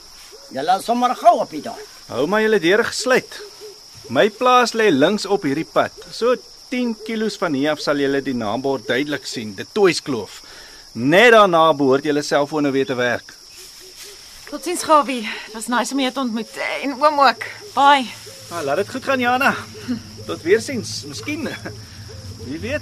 [0.54, 1.94] Julle sommer gou op die dorp.
[2.10, 3.38] Hou maar julle deure gesluit.
[4.14, 5.94] My plaas lê links op hierdie pad.
[6.14, 6.34] So
[6.74, 10.42] 10 kilos van hier af sal julle die naambord duidelik sien, dit Toyskloof.
[10.98, 13.34] Net daarna behoort julle selfone weer te werk.
[14.50, 15.26] Totsiens Gawie.
[15.54, 17.50] Was nice om jou te ontmoet en oom ook.
[17.74, 18.25] Bye.
[18.50, 19.56] Nou, laat dit goed gaan, Jana.
[20.26, 21.50] Tot weer sins, miskien.
[22.46, 22.82] Wie weet.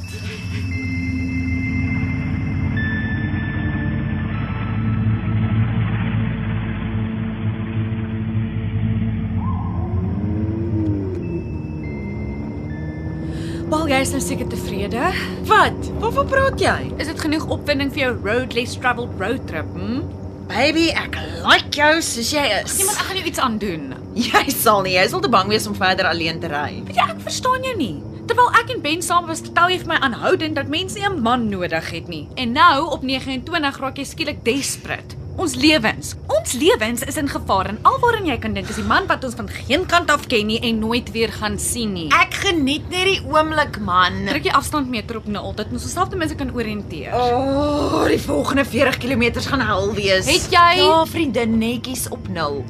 [13.73, 15.07] Paul, jy is nou seker tevrede.
[15.49, 15.87] Wat?
[16.03, 16.75] Waarvan praat jy?
[17.01, 19.71] Is dit genoeg opwinding vir jou road less traveled road trip?
[19.73, 20.03] Hm?
[20.49, 21.15] Baby, ek
[21.47, 22.75] like jou soos jy is.
[22.77, 23.85] Nee, maar ek gaan jou iets aandoen.
[24.27, 26.83] Jy sal nie, jy sal te bang wees om verder alleen te ry.
[26.93, 27.95] Ja, ek verstaan jou nie.
[28.29, 31.23] Terwyl ek en Ben saam was, vertel jy vir my aanhoudend dat mense nie 'n
[31.25, 32.27] man nodig het nie.
[32.37, 35.17] En nou op 29 raak jy skielik desperate.
[35.33, 39.07] Ons lewens, ons lewens is in gevaar en alwaaraan jy kan dink is die man
[39.09, 42.05] wat ons van geen kant af ken nie en nooit weer gaan sien nie.
[42.13, 44.19] Ek geniet net die oomblik, man.
[44.29, 47.15] Druk die afstandmeter op 0 dat ons onsself ten minste kan oriënteer.
[47.17, 50.29] O, oh, die volgende 40 km gaan hel wees.
[50.29, 52.61] Het jy- Ja, vriendin, netjies op 0.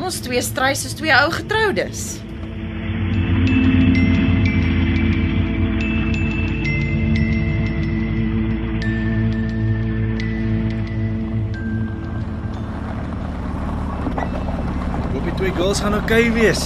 [0.00, 2.18] Ons twee stry soos twee ou getroudes.
[15.60, 16.60] Girls gaan oukei okay wees.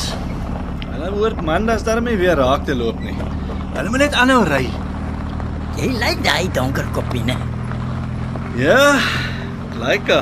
[0.87, 3.15] Hulle hoort Mandas daarmee weer raak te loop nie.
[3.75, 4.69] Hulle moet net aanhou ry.
[5.75, 7.35] Jy lyk daai donker koppie, né?
[8.55, 8.95] Ja,
[9.81, 10.21] lyk like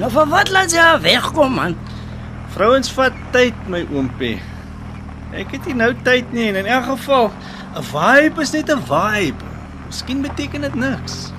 [0.00, 1.76] Nou vir wat laat jy haar wegkom man?
[2.54, 4.38] Vrouens vat tyd, my oompie.
[5.36, 7.28] Ek het nie nou tyd nie en in elk geval
[7.76, 9.44] 'n vibe is net 'n vibe.
[9.86, 11.32] Miskien beteken dit niks.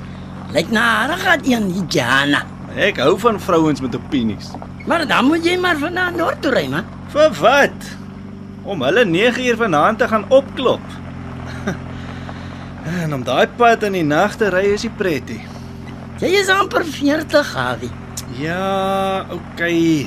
[0.53, 2.45] Lyk na haar gaan een Jana.
[2.77, 4.53] Ek hou van vrouens met opinies.
[4.85, 6.85] Maar dan moet jy maar vanaand noord toe ry, man.
[7.13, 7.87] Vir wat?
[8.65, 10.81] Om hulle 9 uur vanaand te gaan opklop.
[13.01, 15.39] en om daai pad in die nag te ry is nie pretty.
[16.21, 17.91] Jy is amper 40, Gawie.
[18.37, 20.05] Ja, okay.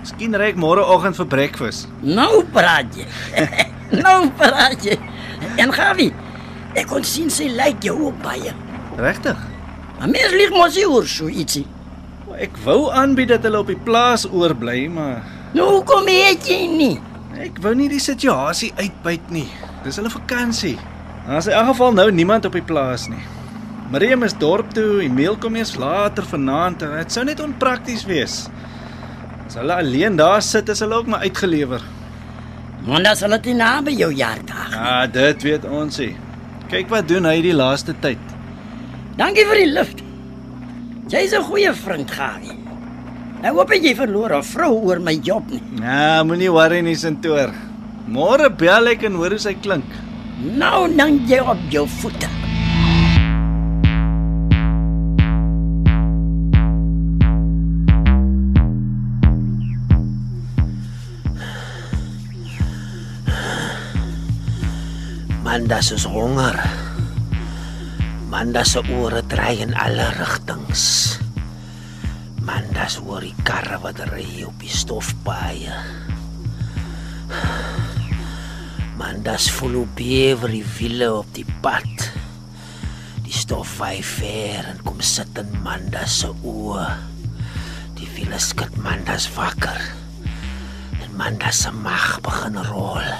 [0.00, 1.88] Miskien ry ek môreoggend vir breakfast.
[2.04, 3.08] Nou praat jy.
[4.04, 5.00] nou praat jy.
[5.60, 6.12] En Gawie,
[6.76, 8.52] ek kon sien sy lyk jou ook baie.
[9.00, 9.48] Regtig?
[9.98, 11.64] Maar mens lieg mos nie oor so ietsie.
[12.40, 15.20] Ek wou aanbied dat hulle op die plaas oorbly, maar
[15.54, 16.96] Nou hoekom het jy nie?
[17.40, 19.46] ek wou nie die situasie uitbuit nie.
[19.84, 20.76] Dis hulle vakansie.
[21.26, 23.20] Daar's in elk geval nou niemand op die plaas nie.
[23.90, 26.82] Miriam is dorp toe, Emil kom eers later vanaand.
[26.82, 28.48] en Dit sou net onprakties wees.
[29.46, 31.80] As hulle alleen daar sit, is hulle ook maar uitgelewer.
[32.86, 34.72] Want dan sal dit naby jou jaardag.
[34.74, 36.14] Ja, dit weet ons nie.
[36.68, 38.18] Kyk wat doen hy die laaste tyd.
[39.16, 39.99] Dankie vir die lift.
[41.10, 42.54] Jy's 'n goeie vriend, Gawie.
[43.42, 45.62] Nou hoop ek jy verloor 'n vrou oor my job nie.
[45.82, 47.50] Ja, moenie worry nie, Sintoor.
[48.06, 49.90] Môre bel ek en hoor hoe sy klink.
[50.38, 52.28] Nou dan jy op jou voete.
[65.42, 66.79] Mandas is honger.
[68.30, 71.18] Mandas se ore dry in alle rigtings.
[72.46, 75.74] Mandas hoor die karre wat ry op die stofpaaie.
[79.00, 82.06] Mandas voel hoe bewe die wiele op die pad.
[83.26, 86.86] Die stof vaai ver en kom sit in Mandas se oë.
[87.98, 89.82] Die wiele skud Mandas wakker.
[91.02, 93.10] En Mandas se mag begin rol.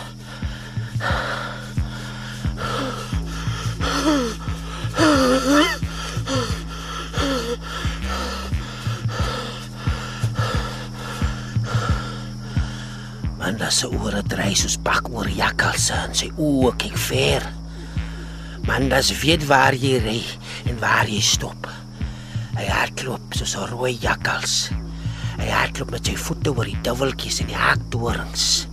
[13.39, 17.47] Manda se ore dry soos bak oor jakkalse en sy oë kyk ver.
[18.69, 20.21] Manda se weet waar jy ry
[20.71, 21.67] en waar jy stop.
[22.59, 24.71] Hy hardloop soos 'n rooi jakkals.
[25.41, 28.67] Hy hardloop met sy voete oor die dubbeltjies en die hakdorings.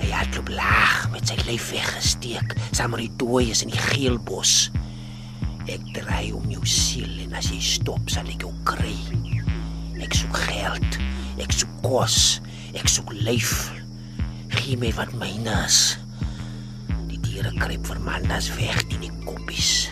[0.00, 4.70] Hy hardloop laag met sy lyf weggesteek saam met die dooies in die geel bos.
[5.68, 8.94] Ek draai om jou siel en as jy stop sal ek jou kry.
[10.00, 10.98] Ek soek geld,
[11.42, 12.16] ek soek kos,
[12.72, 13.68] ek soek lyf.
[14.54, 15.98] Gee my wat myne is.
[17.10, 19.90] Die diere kruip vir mandas weg in die koppies.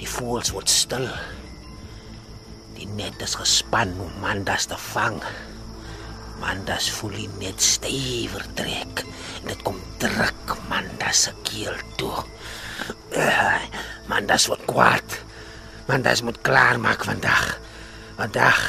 [0.00, 1.06] Die voëls word stil.
[2.74, 5.20] Die net is gespan om mandas te vang.
[6.42, 9.04] Mandas voel die net stywer trek
[9.44, 12.24] dit kom druk mandas se keel toe.
[13.14, 13.60] Uh,
[14.10, 15.20] mandas word kwaad.
[15.88, 17.58] Mandas moet klaar maak vandag.
[18.16, 18.60] Vandag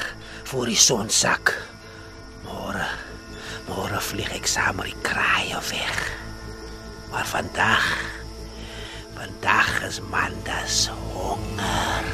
[0.44, 1.54] voor die son sak.
[2.46, 2.86] Môre
[3.66, 6.02] Môre vlieg ek saam met die kraaie weg.
[7.10, 7.88] Maar vandag
[9.16, 12.06] vandag is Mandas honger.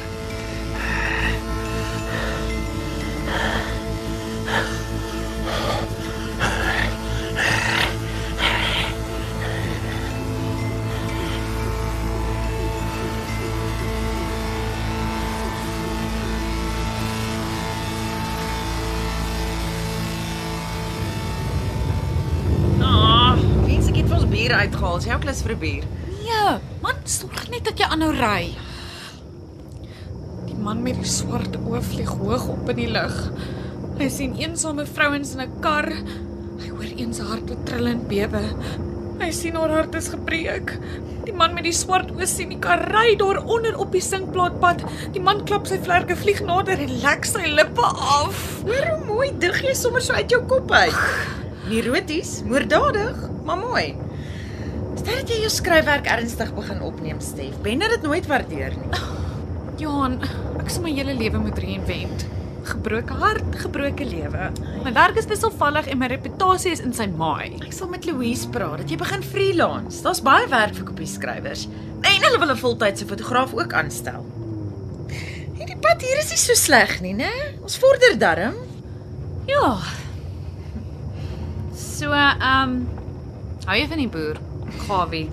[4.52, 4.81] Ah,
[24.42, 24.98] bier uitgehaal.
[24.98, 25.84] Is jy ook lus vir 'n bier?
[26.22, 28.54] Nee, man, sorg net dat jy aanhou ry.
[30.48, 33.14] Die man met die swart oë vlieg hoog op in die lug.
[33.98, 35.88] Hy sien eensame vrouens in 'n kar.
[36.58, 38.42] Hy hoor een se hart trill en bewe.
[39.20, 40.78] Hy sien haar hart is gebreek.
[41.24, 44.82] Die man met die swart oë sien die kar ry daaronder op die sinkplaatpad.
[45.12, 48.62] Die man klap sy vlerke vlieg nader en lek sy lippe af.
[48.64, 50.94] Hoor hoe mooi dig jy sommer so uit jou kop uit.
[51.68, 53.94] Nie roties, moorddadig, maar mooi.
[55.02, 57.56] Dat jy jou skryfwerk ernstig begin opneem, Stef.
[57.64, 59.00] Benne dit nooit waardeer nie.
[59.82, 60.20] Johan,
[60.60, 62.26] ek sal my hele lewe moet reinvent.
[62.68, 64.50] Gebroke hart, gebroke lewe.
[64.84, 67.56] My werk is wisselvallig en my reputasie is in sy maai.
[67.58, 70.04] Ek sal met Louise praat dat jy begin freelance.
[70.04, 71.66] Daar's baie werk vir kopieskrywers.
[72.06, 74.22] En hulle wil 'n voltydse fotograaf ook aanstel.
[75.58, 77.32] Hierdie pad hier is nie so sleg nie, né?
[77.62, 78.54] Ons vorder darm.
[79.46, 79.78] Ja.
[81.74, 82.88] So, ehm um,
[83.66, 84.51] hou jy van die boer?
[84.86, 85.28] Gawie.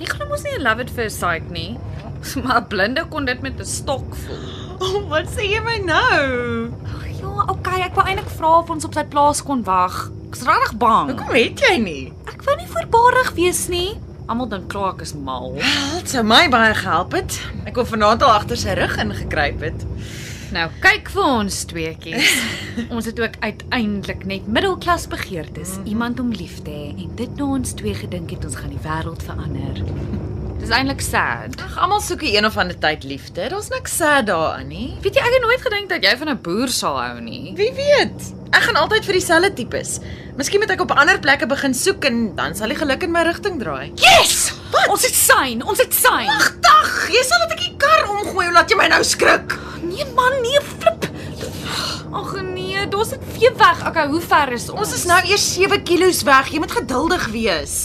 [0.00, 1.78] Jy hom mos nie 'n love it first sight nie.
[2.44, 4.44] Maar 'n blinde kon dit met 'n stok voel.
[4.84, 6.72] Oh, wat sê jy my nou?
[6.84, 10.10] Ag ja, okay, ek wou eintlik vra of ons op sy plaas kon wag.
[10.28, 11.12] Ek's regtig bang.
[11.14, 12.12] Hoekom het jy nie?
[12.26, 13.94] Ek wou nie voorbarig wees nie.
[14.26, 15.54] Almal dink klaar ek is mal.
[15.94, 17.38] Dit sou my baie gehelp het.
[17.64, 19.86] Ek kon vanaand al agter sy rug ingekruip het.
[20.54, 22.34] Nou, kyk vir ons tweeetjies.
[22.94, 27.48] ons het ook uiteindelik net middelklas begeertes, iemand om lief te hê en dit nou
[27.56, 29.80] ons twee gedink het ons gaan die wêreld verander.
[30.62, 31.58] Dis eintlik sad.
[31.60, 33.48] Ag, almal soek die een of ander tyd liefde.
[33.50, 34.86] Daar's niks sad daarin nie.
[35.02, 37.52] Weet jy, ek het nooit gedink dat jy van 'n boer sal hou nie.
[37.58, 38.30] Wie weet?
[38.54, 39.98] Ek gaan altyd vir dieselfde tipes.
[40.38, 43.26] Miskien moet ek op ander plekke begin soek en dan sal die geluk in my
[43.26, 43.90] rigting draai.
[43.98, 44.54] Yes!
[44.70, 44.86] Wat?
[44.88, 46.30] Ons het sign, ons het sign.
[46.30, 49.58] Ag, dag, jy sal dit ek die kar omgooi laat jy my nou skrik.
[49.94, 51.08] Nee man, nee, flip.
[52.14, 53.86] Ag nee, daar's dit vee weg.
[53.88, 54.80] Okay, hoe ver is ons?
[54.80, 56.52] Ons is nou eers 7 kilos weg.
[56.52, 57.76] Jy moet geduldig wees.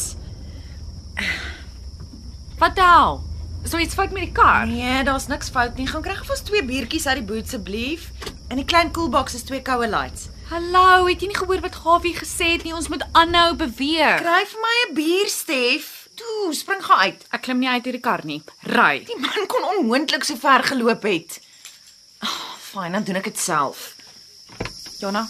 [2.59, 3.21] Wat tel?
[3.65, 4.67] So iets fout met die kar.
[4.67, 5.87] Nee, daar's niks fout nie.
[5.87, 8.09] Gaan kry gou vir ons twee biertjies uit die boot asseblief.
[8.49, 10.29] In die klein koelbox is twee koue lights.
[10.49, 12.73] Hallo, het jy nie gehoor wat Gawie gesê het nie?
[12.73, 14.23] Ons moet aanhou beweeg.
[14.23, 16.09] Kry vir my 'n bier, Stef.
[16.15, 17.25] Toe, spring gou uit.
[17.31, 18.41] Ek klim nie uit hierdie kar nie.
[18.65, 19.05] Ry.
[19.05, 21.39] Die man kon onmoontlik so ver geloop het.
[22.19, 23.93] Oh, fyn, dan doen ek dit self.
[24.99, 25.23] Jonna,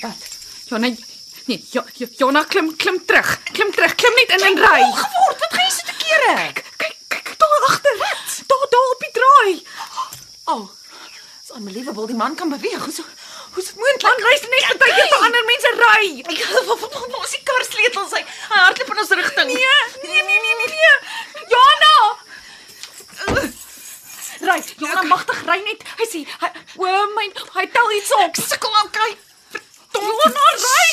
[0.00, 0.28] wat?
[0.70, 0.90] Jonna,
[1.46, 3.36] nee, jo, jo, Jonna klim klim terug.
[3.52, 3.94] Klim terug.
[3.94, 4.80] Klim net in en ry.
[4.82, 5.40] Mal geword.
[5.44, 6.36] Wat gaan jy so te kere?
[6.58, 8.04] Kyk, kyk, kyk daar agter.
[8.52, 9.52] Daar daar op die draai.
[10.44, 10.64] Oh.
[11.40, 12.06] It's unbelievable.
[12.06, 12.84] Die man kan beweeg.
[12.84, 13.04] Hoe so
[13.52, 14.02] Hoe's dit moontlik?
[14.02, 16.04] Man, luister net met tyd vir ander mense ry.
[17.18, 18.22] Ons die kar sleutels hy.
[18.48, 19.50] Hy hardloop in ons rigting.
[19.52, 19.74] Nee,
[20.06, 20.94] nee, nee, nee, nee, nee.
[21.52, 21.96] Jonna!
[24.48, 25.84] Ry, Jonna magtig ry net.
[26.00, 26.48] Hy sê, hy
[27.22, 28.36] my, hy tel iets op.
[28.36, 29.12] Sukkel okay.
[29.92, 30.86] Jonna ry.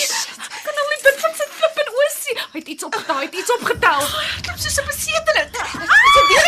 [0.45, 2.41] Ek kan nou nie dit van sy flip en oë sien.
[2.51, 4.07] Hy het iets opgetel, hy het iets opgetel.
[4.38, 5.43] Ek loop soos 'n besetene.
[5.53, 6.47] Dis weer.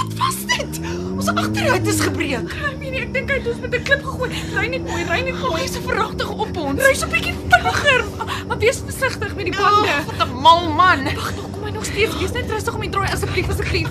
[0.00, 0.80] Wat was dit?
[1.20, 2.54] Ons agteruit is gebreek.
[2.70, 4.30] Ek weet nie, ek dink hy het ons met 'n klip gegooi.
[4.56, 5.60] Ry net mooi, ry net mooi.
[5.62, 6.82] Hy's so verragtig op ons.
[6.82, 8.04] Ry so 'n bietjie vinniger.
[8.48, 9.94] Maar wees versigtig met die bande.
[9.94, 11.04] Oh, wat 'n mal man.
[11.04, 12.18] Wag, nog kom hy nog steeds.
[12.18, 13.88] Wees net rustig om die draai asseblief, asseblief.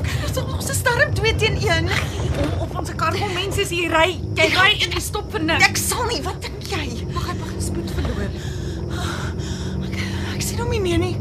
[0.58, 1.90] Ons is sterk 2 teen 1.
[3.70, 4.18] Kom is hier ry.
[4.36, 5.66] Jy ry en jy stop vir niks.
[5.68, 6.22] Ek sal nie.
[6.26, 7.06] Wat dink jy?
[7.14, 8.30] Wag, hy begin spoed verloor.
[9.86, 9.98] Ek,
[10.36, 11.16] ek sien hom nie meer nie.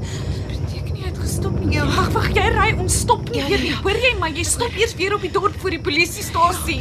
[0.49, 1.79] Beteken nie hy het gestop nie.
[1.81, 3.73] Wag, wag, jy ry, ons stop nie Ja, weer ja, nie.
[3.75, 3.83] ja.
[3.85, 4.31] Hoor jy my?
[4.39, 6.81] Jy stop eers weer op die dorp voor die polisiestasie.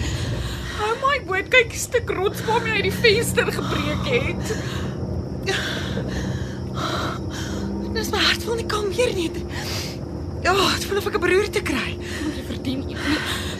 [0.77, 4.45] Oh my word, kyk 'n stuk rots waarmee hy die venster gebreek het.
[7.97, 9.31] Dis my hart wil nie kom weer nie.
[10.45, 11.97] Ja, oh, dit voel of ek 'n beroerte kry.
[11.97, 12.95] Jy verdien nie.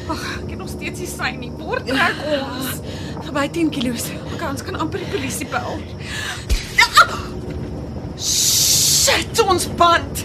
[0.08, 1.51] Wag, ek het nog steeds nie sy nie.
[1.88, 2.81] Trek ons?
[3.23, 3.95] Verby 10 km.
[4.33, 5.79] Okay, ons kan amper die polisie bel.
[8.17, 10.23] Shit, ons band.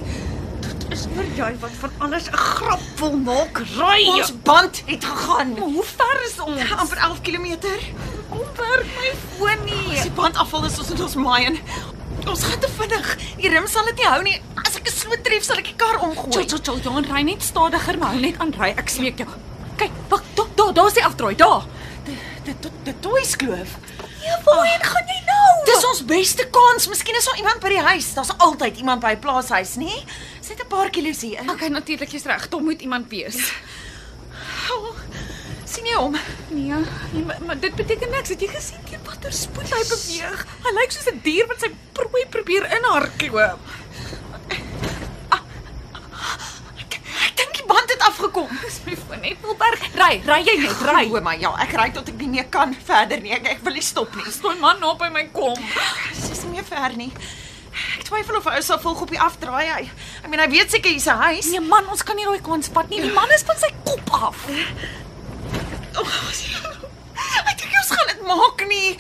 [0.93, 3.63] Is oor jy wat van alles 'n grap wil maak.
[3.79, 4.01] Ry.
[4.13, 5.53] Ons band het gegaan.
[5.53, 6.73] Maar hoe ver is ons?
[6.81, 7.49] amper 11 km.
[8.29, 9.97] Kom werk my foon nie.
[9.97, 11.59] As die band afval is ons in ons maai en
[12.27, 13.17] ons gaan te vinnig.
[13.37, 14.41] Die rim sal dit nie hou nie.
[14.67, 16.33] As ek 'n sloot tref, sal ek die kar omgooi.
[16.33, 16.81] Chill, chill, chill.
[16.83, 18.75] Johan, ry net stadiger, maar hou net aan ry.
[18.77, 19.29] Ek smeek jou.
[19.77, 20.23] Kyk, wag,
[20.55, 21.65] daar, daar, daar's die afdraai, daar.
[22.45, 23.77] Dit dit dit toys kloof.
[24.23, 25.65] Ja, waarheen gaan jy nou?
[25.65, 26.89] Dis ons beste kans.
[26.89, 28.15] Miskien is daar iemand by die huis.
[28.15, 30.05] Daar's altyd iemand by 'n plaashuis, nê?
[30.41, 31.41] Sit 'n paar kilos hier.
[31.51, 32.49] Okay, natuurlik jy's reg.
[32.49, 33.53] Daar moet iemand wees.
[34.71, 34.97] Oh,
[35.65, 36.17] sien jy hom?
[36.49, 36.75] Nee,
[37.13, 38.29] nee maar, maar dit beteken niks.
[38.29, 40.47] Het jy gesien teen watter spoed hy beweeg?
[40.63, 43.59] Hy lyk soos 'n dier wat sy prooi probeer inhardloop.
[46.79, 47.39] Ek, ek
[48.09, 48.49] afgekom.
[48.65, 49.85] Dis my foon net Wilberg.
[49.99, 51.05] Ry, ry jy net, ry.
[51.11, 53.33] O my ja, ek ry tot ek nie meer kan verder nie.
[53.37, 54.27] Ek, ek wil nie stop nie.
[54.33, 55.59] Stooi man nou by my kom.
[56.13, 57.11] Dis is nie meer ver nie.
[57.97, 59.67] Ek twyfel of hy sal volg op die afdraai.
[59.73, 59.85] Hy,
[60.25, 61.49] I mean, hy weet seker hier's 'n huis.
[61.53, 63.01] Nee man, ons kan nie daai kans vat nie.
[63.01, 64.37] Die man is van sy kop af.
[65.93, 66.09] Oh,
[67.51, 68.97] ek dink ons gaan dit maak nie.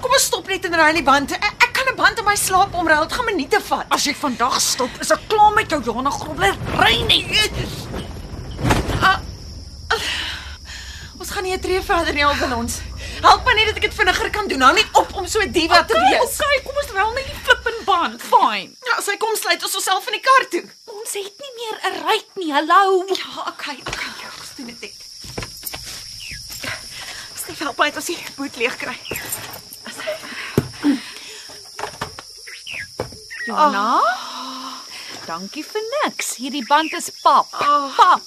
[0.00, 1.32] Kom ons stop net en ry in die band.
[1.36, 3.04] Ek, ek kan 'n band in my slaap omruil.
[3.04, 3.86] Dit gaan minute vat.
[3.90, 6.56] As jy vandag stop, is ek klaar met jou Jana Grobler.
[6.80, 7.52] Ry net.
[9.02, 9.20] Ah,
[9.92, 10.00] ah,
[11.18, 12.80] ons gaan nie 'n tree verder nie al van ons.
[13.20, 14.60] Help my net dat ek dit vinniger kan doen.
[14.60, 16.40] Hou net op om so 'n diva te Okay, wees.
[16.40, 18.22] okay, kom ons rol net die flippin band.
[18.22, 18.70] Fine.
[18.86, 20.64] Ja, as hy kom sluit ons osself in die kar toe.
[20.86, 22.52] Ons het nie meer 'n ry nie.
[22.52, 23.04] Hallo.
[23.06, 24.12] Ja, okay, okay.
[24.22, 24.94] Ja, ons doen dit net.
[27.34, 28.96] Stef, help my net as die boot leeg kry.
[33.46, 34.00] Jana?
[35.26, 36.34] Dankie vir niks.
[36.40, 37.50] Hierdie band is pap.
[37.96, 38.22] Pap.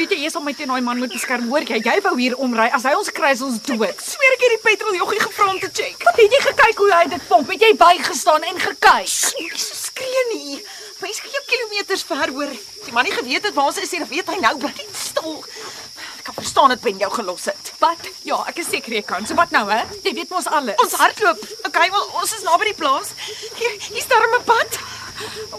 [0.00, 1.42] Weet jy, jy sal my teen daai man moet beskerm.
[1.52, 2.70] Hoor jy, jy wou hier omry.
[2.72, 3.98] As hy ons kry, is ons dood.
[4.00, 5.98] Sweer ek hierdie petroljoggie gevra om te check.
[6.06, 7.50] Wat het jy gekyk hoe hy dit pomp?
[7.52, 9.10] Het jy bygestaan en gekyk?
[9.36, 10.56] Moenie so skree nie.
[11.02, 12.56] Mense kan jou kilometers ver hoor.
[12.86, 15.36] Die man nie geweet het waar ons is nie, weet hy nou bly stil.
[16.16, 17.72] Ek kan verstaan dat Ben jou gelos het.
[17.84, 18.08] Wat?
[18.24, 19.28] Ja, ek is seker jy kan.
[19.28, 19.82] So wat nou, hè?
[20.06, 20.80] Jy weet mos alles.
[20.80, 21.44] Ons hardloop.
[21.68, 23.12] Okay, wel ons is naby die plaas.
[23.60, 24.80] Hier, hier's daar 'n pad.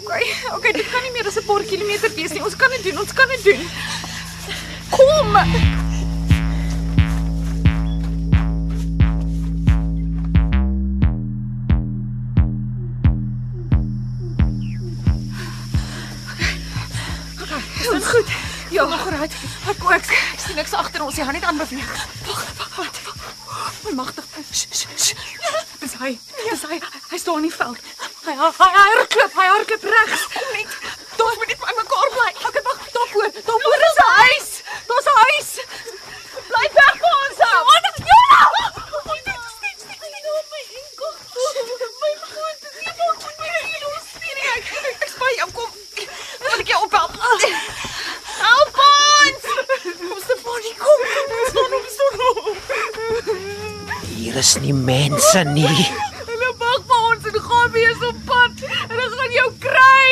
[0.02, 0.26] Okay,
[0.58, 2.42] okay, dit kan nie meer as 'n paar kilometer wees nie.
[2.42, 3.06] Ons kan dit doen.
[3.06, 3.70] Ons kan dit doen.
[5.12, 5.36] Kom.
[18.72, 18.88] Ja,
[20.38, 21.16] sien niks agter ons.
[21.16, 21.90] Jy gaan net aanbeweeg.
[22.28, 23.00] Wag, wag, wag.
[23.96, 24.26] Magtig.
[24.52, 25.14] Sh, sh, sh.
[25.82, 26.12] Dis hy.
[26.50, 26.78] Dis hy.
[27.12, 27.78] Hy staan in die veld.
[28.26, 29.36] Hy hy hy hardloop.
[29.36, 30.24] Hy hardloop regs.
[30.36, 30.72] Kom net.
[31.20, 32.32] Daar moet net by mekaar bly.
[32.50, 32.80] Okay, wag.
[32.96, 33.30] Daar voor.
[33.50, 34.50] Daar voor is 'n huis.
[34.88, 35.50] Daar's 'n huis.
[36.52, 37.62] Bly weg van ons af.
[37.70, 38.44] Wat is Jana?
[44.56, 44.66] Ek
[45.04, 45.70] ek spy jou kom.
[46.40, 47.14] Wil ek jou ophelp?
[54.32, 55.70] Hier is nie mense nie.
[56.28, 60.08] Hulle wag vir ons en gaan weer op pad en hulle gaan jou kry.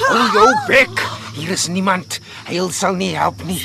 [0.00, 1.02] Hou jou bek.
[1.36, 2.18] Hier is niemand.
[2.48, 3.60] Hy sal nie help nie.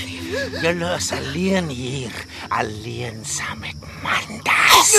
[0.62, 2.14] Julle is alleen hier,
[2.54, 4.94] alleen saam met Mandas.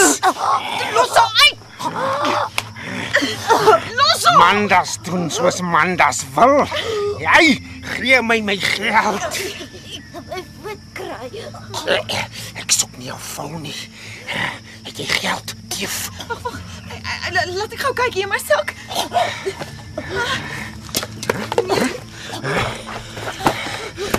[0.97, 1.59] Los hom uit.
[4.41, 6.64] Mandas doen soos Mandas wil.
[7.23, 7.61] Jy
[7.95, 9.31] gee my my geld.
[11.87, 12.25] Eh,
[12.59, 13.77] Ek soek nie jou foon nie.
[14.97, 16.09] Het jy geld, dief?
[16.89, 18.73] Eh, la- Laat ek gou kyk hier in my sak.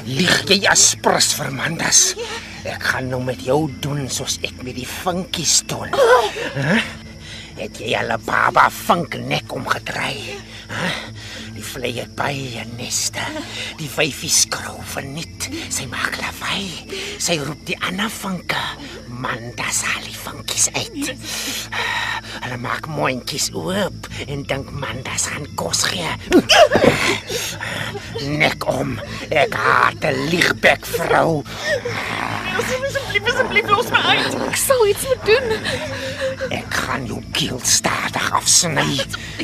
[0.08, 2.14] Lieg jy aspres vir Mandas?
[2.68, 5.92] Ek gaan nou met jou doen soos ek met die vinkies doen.
[6.56, 6.78] Hæ?
[7.58, 10.38] Het jy al 'n baba vink nek omgedraai?
[10.68, 10.88] Hæ?
[11.47, 11.47] Die
[11.78, 13.22] vlei het baie neste.
[13.78, 15.48] Die vyfie skrou verniet.
[15.74, 16.66] Sy maak lawaai.
[17.22, 18.62] Sy roep die ander vinke.
[19.22, 21.12] Mandas haal die vinkies uit.
[22.38, 26.10] Hulle maak mondjies oop en dink Mandas gaan kos gee.
[28.42, 28.98] Nek om.
[29.30, 31.44] Ek haat 'n liegbek vrou.
[32.58, 34.40] Asseblief, asseblief los my uit.
[34.48, 35.54] Ek sal iets moet doen.
[36.58, 38.88] Ek gaan jou keel stadig afsny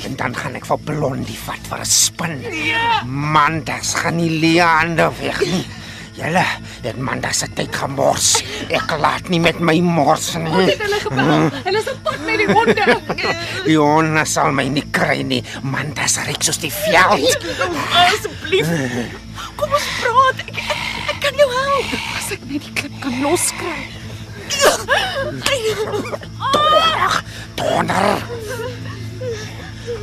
[0.03, 2.35] en dan gaan ek vir Blondie vat vir 'n spin.
[2.65, 3.03] Ja.
[3.05, 5.65] Mandas gaan nie leande weg nie.
[6.13, 6.45] Julle,
[6.83, 8.43] het Mandas se tyd gemors.
[8.69, 10.65] Ek laat nie met my mors nie.
[10.69, 11.49] Dit hulle gebel.
[11.65, 12.97] Hulle is op pad met die honde.
[13.65, 15.41] Jona sal my nie kry nie.
[15.63, 17.47] Mandas ryk soos die veld.
[18.03, 18.69] Asseblief.
[19.57, 20.45] Kom ons praat.
[20.45, 21.93] Ek, ek kan jou help.
[22.17, 23.79] As ek net die klip kan loskry.
[27.55, 28.23] Donder.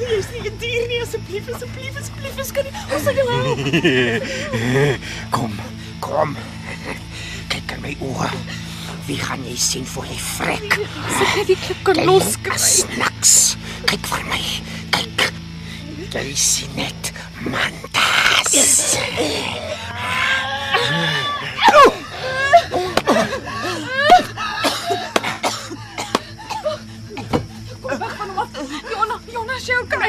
[0.00, 2.34] Jy's nie 'n dier nie, asseblief, asseblief, asseblief.
[2.40, 3.60] Ons kan nie ons kan jou help.
[5.36, 5.52] Kom,
[6.00, 6.36] kom.
[7.52, 8.30] Kyk in my oë.
[9.06, 10.78] Wie gaan jy sien voor jy vrek?
[11.06, 12.60] As ek net die klip kan loskry.
[13.00, 13.34] Niks.
[13.90, 14.42] Kyk vir my.
[14.96, 15.28] Kyk.
[16.14, 17.12] Jy sien net
[17.44, 18.52] mandas.
[18.52, 20.49] Jonna,
[29.60, 30.08] Sy okay.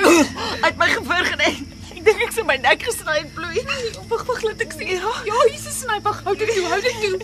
[0.62, 1.66] Uit my gewig geneem.
[1.92, 3.60] Ek dink ek sien my nek gesny en bloei.
[4.08, 4.94] Wag, wag, laat ek sien.
[4.96, 6.08] Ja, hier is 'n snyp.
[6.08, 7.20] Hou dit toe, hou dit toe.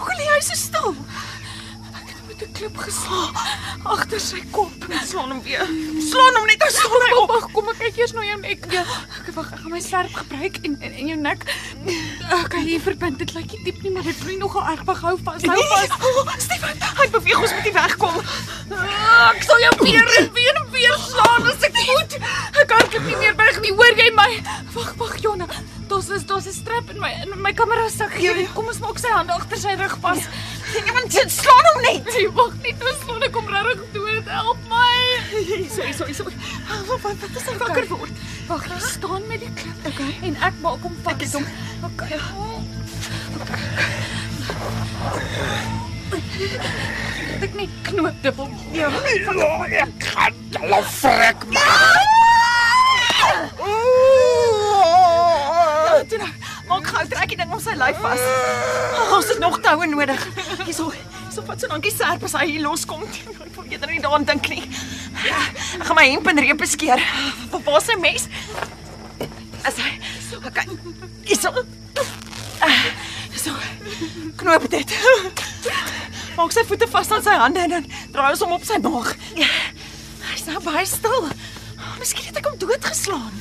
[0.00, 0.96] Hoe lê hy so stil?
[2.32, 3.34] Met 'n klip geslaan
[3.84, 4.72] agter sy kop.
[5.04, 5.66] Slaan hom weer.
[6.10, 7.28] Slaan hom net, dan staan hy op.
[7.28, 8.64] Wag, kom ek kyk eers na jou nek.
[8.72, 8.84] Ja.
[9.28, 11.44] Ek wag, ek gaan my swerp gebruik en en, en jou nek.
[12.30, 13.18] Ek kan hier verbind.
[13.18, 14.84] Dit lyk nie diep nie, maar dit bloei nogal erg.
[14.84, 15.88] Wag, hou vas, hou vas.
[16.22, 18.16] Oh, Stefan, hy beweeg ons moet nie wegkom.
[18.72, 22.16] Ah, Ek sal jou weer en weer en weer slaan as ek moet.
[22.62, 23.72] Ek kan dit nie meer berg nie.
[23.76, 24.30] Hoor jy my?
[24.72, 25.46] Wag, wag, Jonna.
[25.88, 28.16] Daar's is daar's 'n strap in my in my kamera sak.
[28.18, 28.46] Ja, ja.
[28.54, 30.24] Kom ons maak sy hande agter sy rug vas.
[30.76, 32.04] Iemand sit slaan hom net.
[32.14, 34.30] Nee, wag nie, toe slaan ek hom regtig dood.
[34.32, 35.00] Help my.
[35.74, 36.34] Sorry, sorry, sorry.
[36.88, 38.22] Wat wat wat is hy wakker word?
[38.48, 39.86] Wag, jy staan met die klip.
[39.92, 40.12] Okay.
[40.28, 41.12] En ek maak hom vas.
[41.14, 41.46] Ek het hom.
[41.90, 42.20] Okay.
[47.42, 48.48] Ek net knoop dubbel.
[48.76, 48.88] Ja.
[49.82, 52.10] Ek gaan hulle vrek maak.
[56.08, 56.32] Toe nou,
[56.72, 58.22] maak gou trek die ding om sy lyf vas.
[59.12, 60.22] Ons het nog toue nodig.
[60.64, 63.04] Hierso, hierso vat so dankie serp as hy hier loskom.
[63.04, 64.62] Ek wil eerder nie daaraan dink nie.
[65.28, 67.02] Ek gaan my hemp en repe skeer.
[67.52, 68.28] Waar is sy mes?
[69.68, 69.90] As hy
[70.42, 70.64] Okay.
[71.28, 71.50] Hierso.
[72.64, 72.80] Ah,
[73.36, 73.52] So.
[74.40, 74.92] Knoop dit.
[76.36, 79.12] Maak sy voete vas aan sy hande en dan draai ons hom op sy maag.
[80.30, 81.28] Hy's nou baie stil.
[82.00, 83.34] Miskien het ek hom doodgeslaan.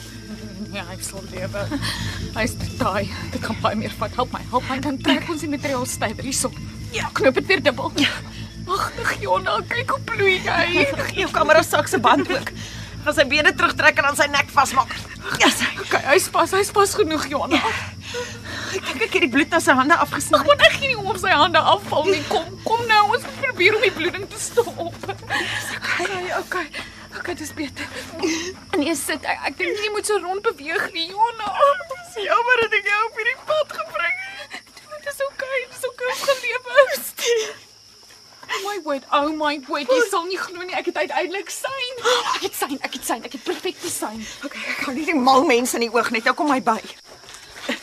[0.72, 1.66] Ja, hy sal lewe.
[2.38, 3.10] Hy's daai.
[3.34, 4.14] Dit kan baie meer vat.
[4.16, 6.52] Help my, help my dan trek ons die materiaal stywer hierso.
[6.96, 7.92] Ja, knoop dit weer dubbel.
[8.00, 8.12] Ja.
[8.72, 10.86] Ag, Jonna, kyk hoe bloei hy.
[11.10, 12.54] Gee jou kamera sak se band ook.
[13.04, 14.94] Gaan sy bene terugtrek en aan sy nek vasmaak.
[15.42, 15.68] Ja, sy.
[15.84, 17.60] Okay, hy's pas, hy's pas genoeg, Jonna.
[18.72, 20.40] Ek dink ek het die bloed na sy hande afgesny.
[20.40, 22.24] Ag, want ek nie om of sy hande afval nie.
[22.32, 24.96] Kom, kom nou, ons moet probeer om die bloeding te stop.
[25.12, 26.68] Okay, okay.
[27.22, 27.88] Okay, dis beter.
[28.78, 29.22] Nee, sit.
[29.30, 31.50] Ek, ek dink nie jy moet so rond beweeg nie, Jonna.
[31.92, 34.22] Dis jammer dat ek jou op hierdie pad gebring
[34.56, 34.72] het.
[34.96, 36.80] Dit is okay, dit is okay om gelewe.
[38.52, 42.02] Oh my word, oh my word, jy sal nie glo nie, ek het uiteindelik syn.
[42.10, 44.18] Ek het syn, ek het syn, ek het perfekte syn.
[44.42, 46.26] Okay, ek gaan hierdie mal mense in die oog net.
[46.26, 46.80] Nou kom hy by.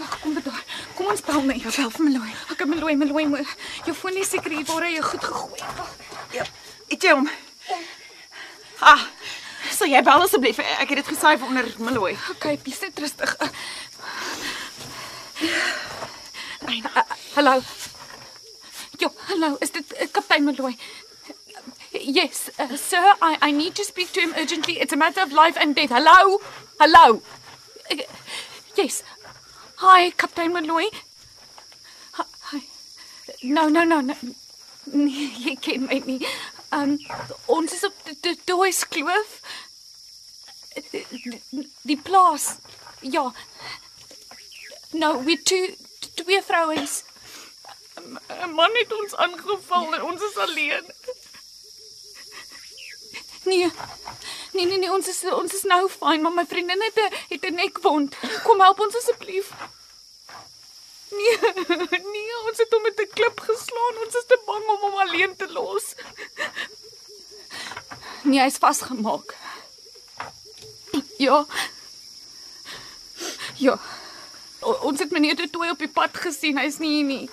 [0.00, 0.64] Wag, kom bedaar.
[0.98, 1.62] Kom ons bel net.
[1.62, 2.32] Bel vir Meloy.
[2.50, 3.46] Ek het Meloy, Meloy,
[3.86, 6.10] jou foon is seker hier waar hy jou goed gegooi het.
[6.40, 6.48] Ja.
[6.90, 7.30] Het jy hom?
[8.82, 9.06] Ah.
[9.78, 10.58] Sal jy bel asseblief?
[10.58, 12.16] Ek het dit gesaai onder Meloy.
[12.34, 13.36] Okay, bly net rustig.
[13.38, 13.48] Uh,
[16.68, 17.02] Hey, uh,
[17.34, 17.62] hallo.
[18.98, 20.74] Ja, hallo, is dit uh, kaptein Malloy?
[21.92, 24.80] Yes, uh, sir, I I need to speak to him urgently.
[24.80, 25.94] It's a matter of life and death.
[25.94, 26.40] Hello?
[26.80, 27.22] Hello.
[27.90, 28.02] Uh,
[28.76, 29.02] yes.
[29.76, 30.90] Hi, Captain Malloy.
[32.18, 32.60] Hi.
[33.42, 34.14] No, no, no, no.
[34.88, 36.26] Nee, jy ken my nie.
[36.72, 36.94] Um
[37.52, 39.34] ons is op die, Doois Kloof.
[41.82, 42.56] Die, plaas.
[43.00, 43.32] Ja.
[44.90, 45.74] No, we two
[46.14, 47.02] twee vrouens.
[47.98, 50.92] 'n Man het ons aangeval en ons is alleen.
[53.44, 53.72] Nee.
[54.52, 57.44] Nee nee nee, ons is ons is nou fyn, maar my vriendin het 'n het
[57.50, 58.16] 'n nekwond.
[58.42, 59.50] Kom help ons asseblief.
[61.10, 61.38] Nee,
[62.14, 64.02] nee, ons het hom met 'n klip geslaan.
[64.04, 65.94] Ons is te bang om hom alleen te los.
[68.22, 69.36] Nee, hy's vasgemaak.
[71.18, 71.46] Ja.
[73.58, 73.74] Ja.
[74.60, 76.58] O, ons het meneer De Tooy op die pad gesien.
[76.58, 77.26] Hy's nie hier nie.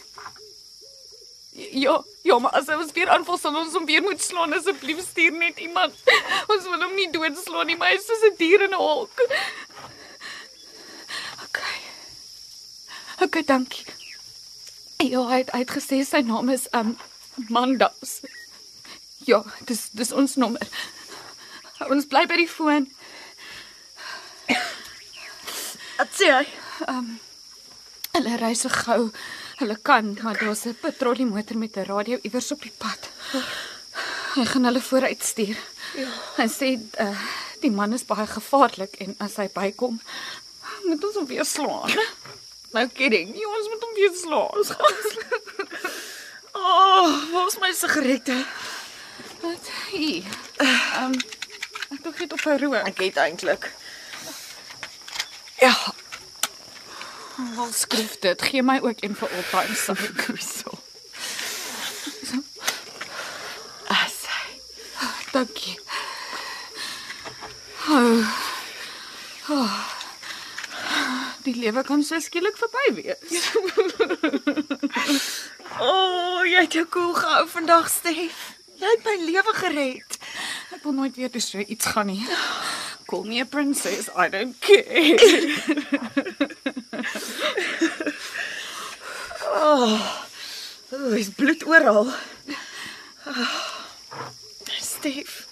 [1.56, 4.54] Ja, ja, maar as hy ons weer aanval, sal ons hom weer moet slaan.
[4.58, 5.96] Asseblief stuur net iemand.
[6.52, 9.22] Ons wil hom nie doodslaan nie, maar hy is soos 'n dier in 'n hok.
[11.46, 11.78] Okay.
[13.24, 13.86] Okay, dankie.
[15.00, 16.98] Ja, hy het, hy het gesê sy naam is um
[17.48, 18.20] Mandas.
[19.26, 20.68] Ja, dis dis ons nommer.
[21.90, 22.92] Ons bly by die foon.
[25.98, 26.46] Wat sê hy?
[28.16, 29.12] Hulle ry so gou
[29.60, 33.10] hulle kan, maar daar's 'n patrolliemotor met 'n radio iewers op die pad.
[34.36, 35.58] Hy gaan hulle vooruit stuur.
[35.96, 36.10] Ja.
[36.38, 37.20] Hy sê uh,
[37.62, 40.02] die man is baie gevaarlik en as hy bykom,
[40.84, 41.92] moet ons hom weer slaan.
[42.74, 43.32] No kidding.
[43.40, 44.64] Ja, ons moet hom weer slaan.
[46.58, 48.46] Oh, waar is my sigarette?
[49.42, 49.68] Wat?
[49.92, 50.24] Hier.
[50.56, 51.16] Ehm um,
[51.92, 52.88] ek dink dit op 'n rook.
[52.88, 53.72] Ek het eintlik.
[55.60, 55.76] Ja,
[57.56, 58.42] Wel skryf dit.
[58.42, 60.38] Gee my ook een vir altyd sake.
[60.38, 60.72] so.
[63.88, 64.14] As.
[65.32, 65.80] Dankie.
[67.88, 68.28] Oh.
[69.50, 69.80] Oh.
[71.44, 73.52] Die lewe kan so skielik verby wees.
[75.80, 78.38] Oh, jy het jou koel gehou vandag, Stef.
[78.80, 80.16] Jy het my lewe gered.
[80.72, 82.24] Ek wil nooit weer dus so iets gaan nie.
[83.06, 86.72] Call me a princess, I don't care.
[89.56, 90.00] O,
[90.92, 92.12] oh, is bloed oral.
[93.26, 93.54] Oh,
[94.82, 95.46] Stef.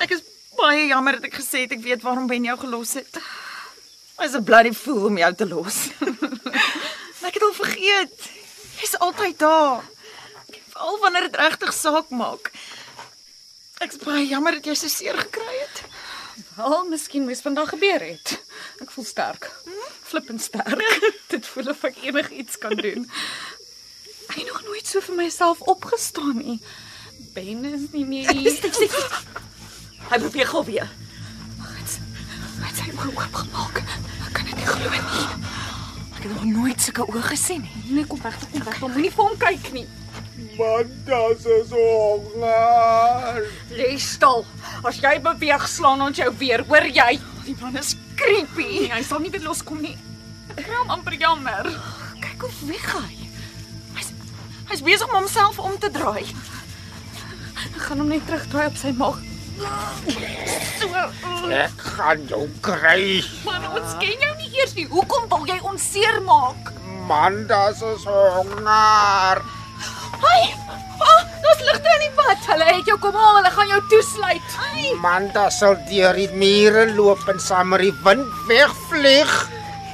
[0.00, 0.22] Ek is
[0.56, 3.20] baie jammer dat ek gesê het ek weet waarom Ben jou gelos het.
[4.18, 5.76] Hy's 'n bloody fool om jou te los.
[7.28, 8.18] Ek het al vergeet.
[8.80, 9.84] Hy's altyd daar.
[10.72, 12.50] Veral wanneer dit regtig saak maak.
[13.84, 15.82] Ek's baie jammer dat jy so seer gekry het.
[16.56, 18.38] Wel, miskien moes vandag gebeur het.
[18.78, 19.50] Ek voel sterk.
[20.02, 20.82] Flippend sterk.
[21.32, 23.08] Dit voel of ek enigiets kan doen.
[24.28, 26.58] Ek het nog nooit so vir myself opgestaan nie.
[27.34, 28.54] Ben is nie meer hier.
[30.08, 30.88] Hy probeer gou weer.
[31.58, 33.82] Hy het sy oë oopgemaak.
[33.82, 35.26] Ek kan dit nie glo nie.
[36.14, 37.84] Ek het nog nooit sulke oë gesien nie.
[37.98, 38.80] Nee, kom weg, kom weg.
[38.86, 39.86] Moenie vir hom kyk nie.
[40.58, 43.46] Man, das is honger.
[43.74, 44.44] Lê stil.
[44.86, 47.16] As jy beweeg, slaan ons jou weer, hoor jy?
[47.46, 48.68] Die man is creepy.
[48.84, 49.94] Nee, hy sal nie weer loskom nie.
[50.56, 51.68] Ek kry hom amper jammer.
[52.22, 53.28] Kyk hoe weg hy.
[53.98, 54.12] Hy's
[54.72, 56.26] hy's besig om homself om te draai.
[57.68, 59.22] Ek gaan hom net terugdraai op sy maag.
[60.78, 61.08] So, uh,
[61.50, 63.22] Ek gaan jou kry.
[63.44, 64.84] man, ons ken jou nie eers nie.
[64.90, 66.70] Hoekom wil jy ons seermaak?
[67.08, 69.42] Man, das is honger.
[70.22, 70.42] Hai!
[71.48, 72.40] Daar's ligte in die pad.
[72.44, 74.56] Hulle het jou kom haal, hulle gaan jou toesluit.
[74.66, 74.90] Ai!
[75.00, 79.32] Man, das sal deur die mure loop en saam met die wind wegvlieg.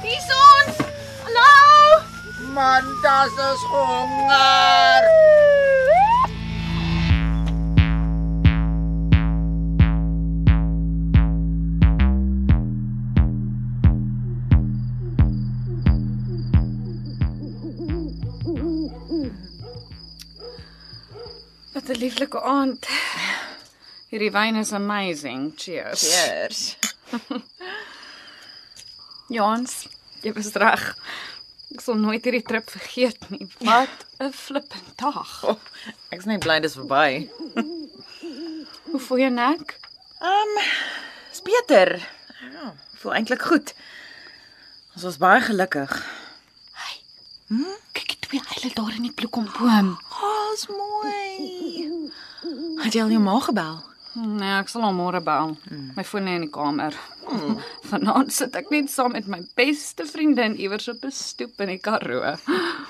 [0.03, 0.83] Hier's ons.
[1.29, 2.01] Hallo!
[2.57, 5.07] Man, das is honger.
[21.85, 22.87] Wat 'n lieflike aand.
[24.09, 25.53] Hierdie wyn is amazing.
[25.55, 26.01] Cheers.
[26.01, 26.77] Cheers.
[29.35, 29.85] Jans,
[30.25, 30.81] jy was reg.
[31.75, 33.45] Ek sal nooit hierdie trip vergeet nie.
[33.61, 35.29] Wat 'n flippend dag.
[35.51, 35.61] Oh,
[36.09, 37.29] ek's net bly dis verby.
[38.89, 39.77] Hoe voel jy nek?
[40.25, 40.65] Ehm, um,
[41.29, 41.99] is beter.
[42.49, 43.77] Ja, ek voel eintlik goed.
[44.97, 45.93] Ons was baie gelukkig.
[46.73, 47.05] Kyk
[47.53, 47.84] die
[48.39, 49.97] twee eile daar in die bloekomboom.
[50.21, 52.11] Oh, is mooi.
[52.83, 53.77] Het jy al jou ma gebel?
[54.15, 55.55] Nee, ek sal hom môre bel.
[55.95, 56.95] My foon lê in die kamer.
[57.89, 61.79] Vanaand sit ek net saam met my beste vriendin iewers op 'n stoep in die
[61.79, 62.35] Karoo.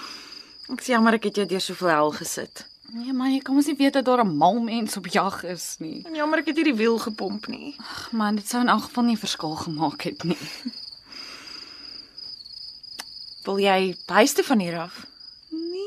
[0.73, 2.65] Ek's jammer ek het jou deur soveel hel gesit.
[2.93, 5.75] Nee man, jy kan mos nie weet dat daar 'n mal mens op jag is
[5.79, 6.05] nie.
[6.05, 7.75] En jammer ek het hierdie wiel gepomp nie.
[7.79, 10.37] Ag man, dit sou in elk geval nie verskil gemaak het nie.
[13.45, 15.05] Wil jy huis toe van hier af?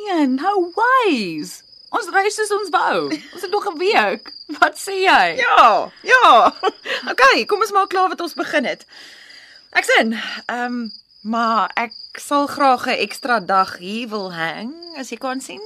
[0.08, 1.62] Nee, no ways.
[1.92, 3.08] Ons reis soos ons wou.
[3.12, 4.32] Ons het nog 'n week.
[4.60, 5.36] Wat sê jy?
[5.36, 6.54] Ja, ja.
[7.12, 8.86] Okay, kom ons maak klaar wat ons begin het.
[9.70, 10.12] Ek sien.
[10.46, 15.40] Ehm, um, maar ek sal graag 'n ekstra dag hier wil hang, as jy kan
[15.40, 15.60] sien.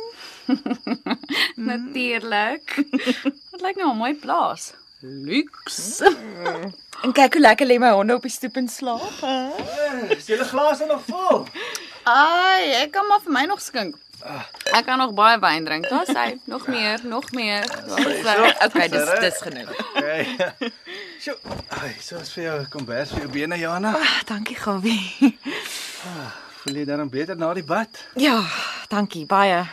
[1.70, 2.74] Natuurlik.
[3.50, 4.72] Dit lyk nou 'n mooi plaas.
[5.00, 6.02] Luks.
[7.02, 9.02] En kyk hoe lekker lê my honde op die stoep en slaap.
[10.08, 11.48] Is julle glase nog vol?
[12.04, 13.96] Ai, ek kan maar vir my nog skink.
[14.72, 15.88] Ek kan nog baie wyn drink.
[15.90, 16.38] Daar's hy.
[16.44, 17.66] Nog meer, nog meer.
[17.66, 18.52] Daar's hy.
[18.66, 19.72] Okay, dis dis genoeg.
[19.96, 20.50] Okay.
[21.22, 21.36] Sjoe.
[21.80, 23.94] Ai, so is vir jou kombers vir jou bene, Jana.
[23.98, 25.36] Ah, dankie Gawie.
[26.62, 28.02] Voel jy dan beter na die bad?
[28.20, 28.38] Ja,
[28.90, 29.64] dankie baie.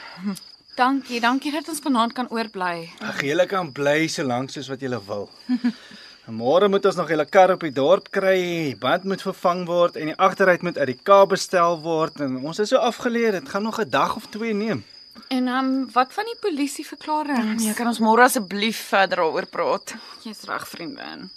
[0.80, 2.89] Dankie, dankie dat ons vanaand kan oorbly.
[3.04, 5.28] Ag, julle kan bly so lank soos wat julle wil.
[6.30, 8.38] Môre moet ons nog julle kar op die dorp kry,
[8.70, 12.36] die band moet vervang word en die agteruit moet uit die Kaap bestel word en
[12.46, 14.84] ons is so afgeleer, dit gaan nog 'n dag of twee neem.
[15.30, 17.62] En ehm um, wat van die polisieverklaring?
[17.62, 19.96] Ja, kan ons môre asseblief verder daaroor praat?
[20.24, 21.30] Jy's reg, vriendin.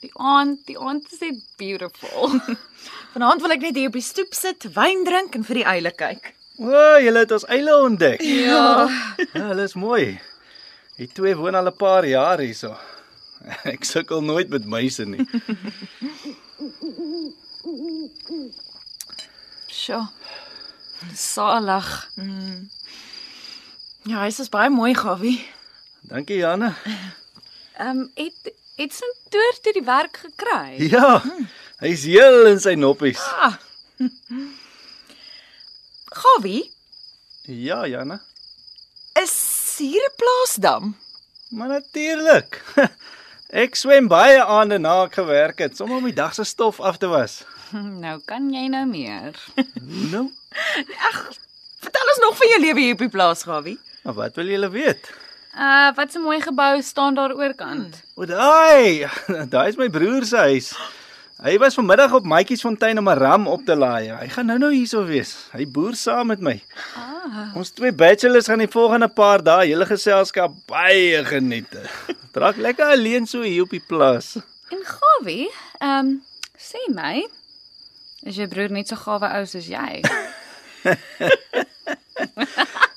[0.00, 2.30] Die aand, die aand is net beautiful.
[3.12, 5.92] Vanaand wil ek net hier op die stoep sit, wyn drink en vir die eile
[5.92, 6.34] kyk.
[6.58, 8.20] O, julle het ons eile ontdek.
[8.20, 8.88] Ja.
[9.32, 10.18] Ja, hulle is mooi.
[10.96, 12.76] Die twee woon al 'n paar jaar hierso.
[13.72, 15.24] Ek sukkel nooit met muise nie.
[19.70, 20.06] Sjoe.
[21.16, 21.88] Salig.
[24.08, 25.38] Ja, hy is baie mooi, Gawie.
[26.10, 26.74] Dankie, Janne.
[27.80, 30.76] Ehm um, het het sy toer toe die werk gekry?
[30.94, 31.20] Ja.
[31.80, 33.20] Hy's heel in sy noppies.
[36.12, 36.66] Gawie,
[37.48, 38.20] Ja, Janne.
[39.22, 39.34] is
[39.78, 40.96] hier 'n plaasdam?
[41.50, 42.60] Maar natuurlik.
[43.50, 46.98] Ek swem baie aande na ek gewerk het, sommer om die dag se stof af
[47.02, 47.40] te was.
[48.04, 49.34] Nou kan jy nou meer.
[50.12, 50.28] Nou,
[51.80, 53.78] Vertel ons nog van jou lewe hier op die plaas, Gawie.
[54.04, 55.10] maar wat wil julle weet?
[55.54, 58.02] Uh wat 'n mooi gebou staan daar oorkant.
[58.16, 59.06] O, daai,
[59.54, 60.74] daai is my broer se huis.
[61.42, 64.10] Hy was vanmiddag op Maatjiesfontein om 'n ram op te laai.
[64.12, 65.48] Hy gaan nou-nou hierso wees.
[65.52, 66.60] Hy boer saam met my.
[66.96, 67.56] Ah.
[67.56, 71.72] Ons twee bachelors gaan die volgende paar dae hele geselskap baie geniet.
[72.30, 74.36] Draak lekker alleen so hier op die plaas.
[74.70, 76.22] En Gawie, ehm um,
[76.54, 77.26] sê my,
[78.22, 80.00] is jou broer net so gawe ou soos jy?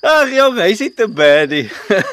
[0.04, 1.70] Ag jong, hy's nie te bad nie.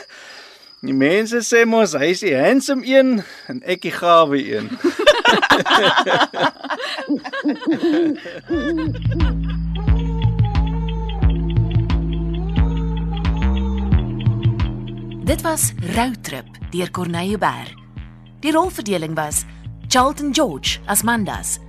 [0.81, 4.65] Die mense sê mos hy's die handsome een en ek die gawe een.
[15.29, 17.75] Dit was Routrip deur Corneille Berg.
[18.41, 19.45] Die rolverdeling was
[19.87, 21.59] Charlton George as Mandas,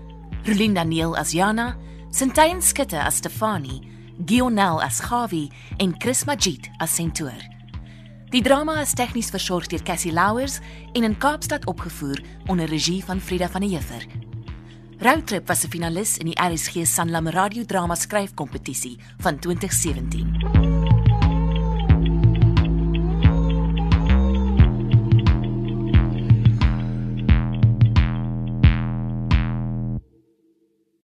[0.44, 1.76] Rulien Daniel as Jana,
[2.10, 3.82] Sintyn Skutte as Stefanie,
[4.26, 7.38] Gionel as Gawie en Chris Magid as Sentoor.
[8.32, 10.60] Die drama is tegnies versorg deur Cassie Louwers
[10.94, 14.06] en in Kaapstad opgevoer onder regie van Frida van der Heever.
[15.02, 21.21] Routrip was 'n finalis in die RSG Sanlam Radio Drama Skryfkompetisie van 2017.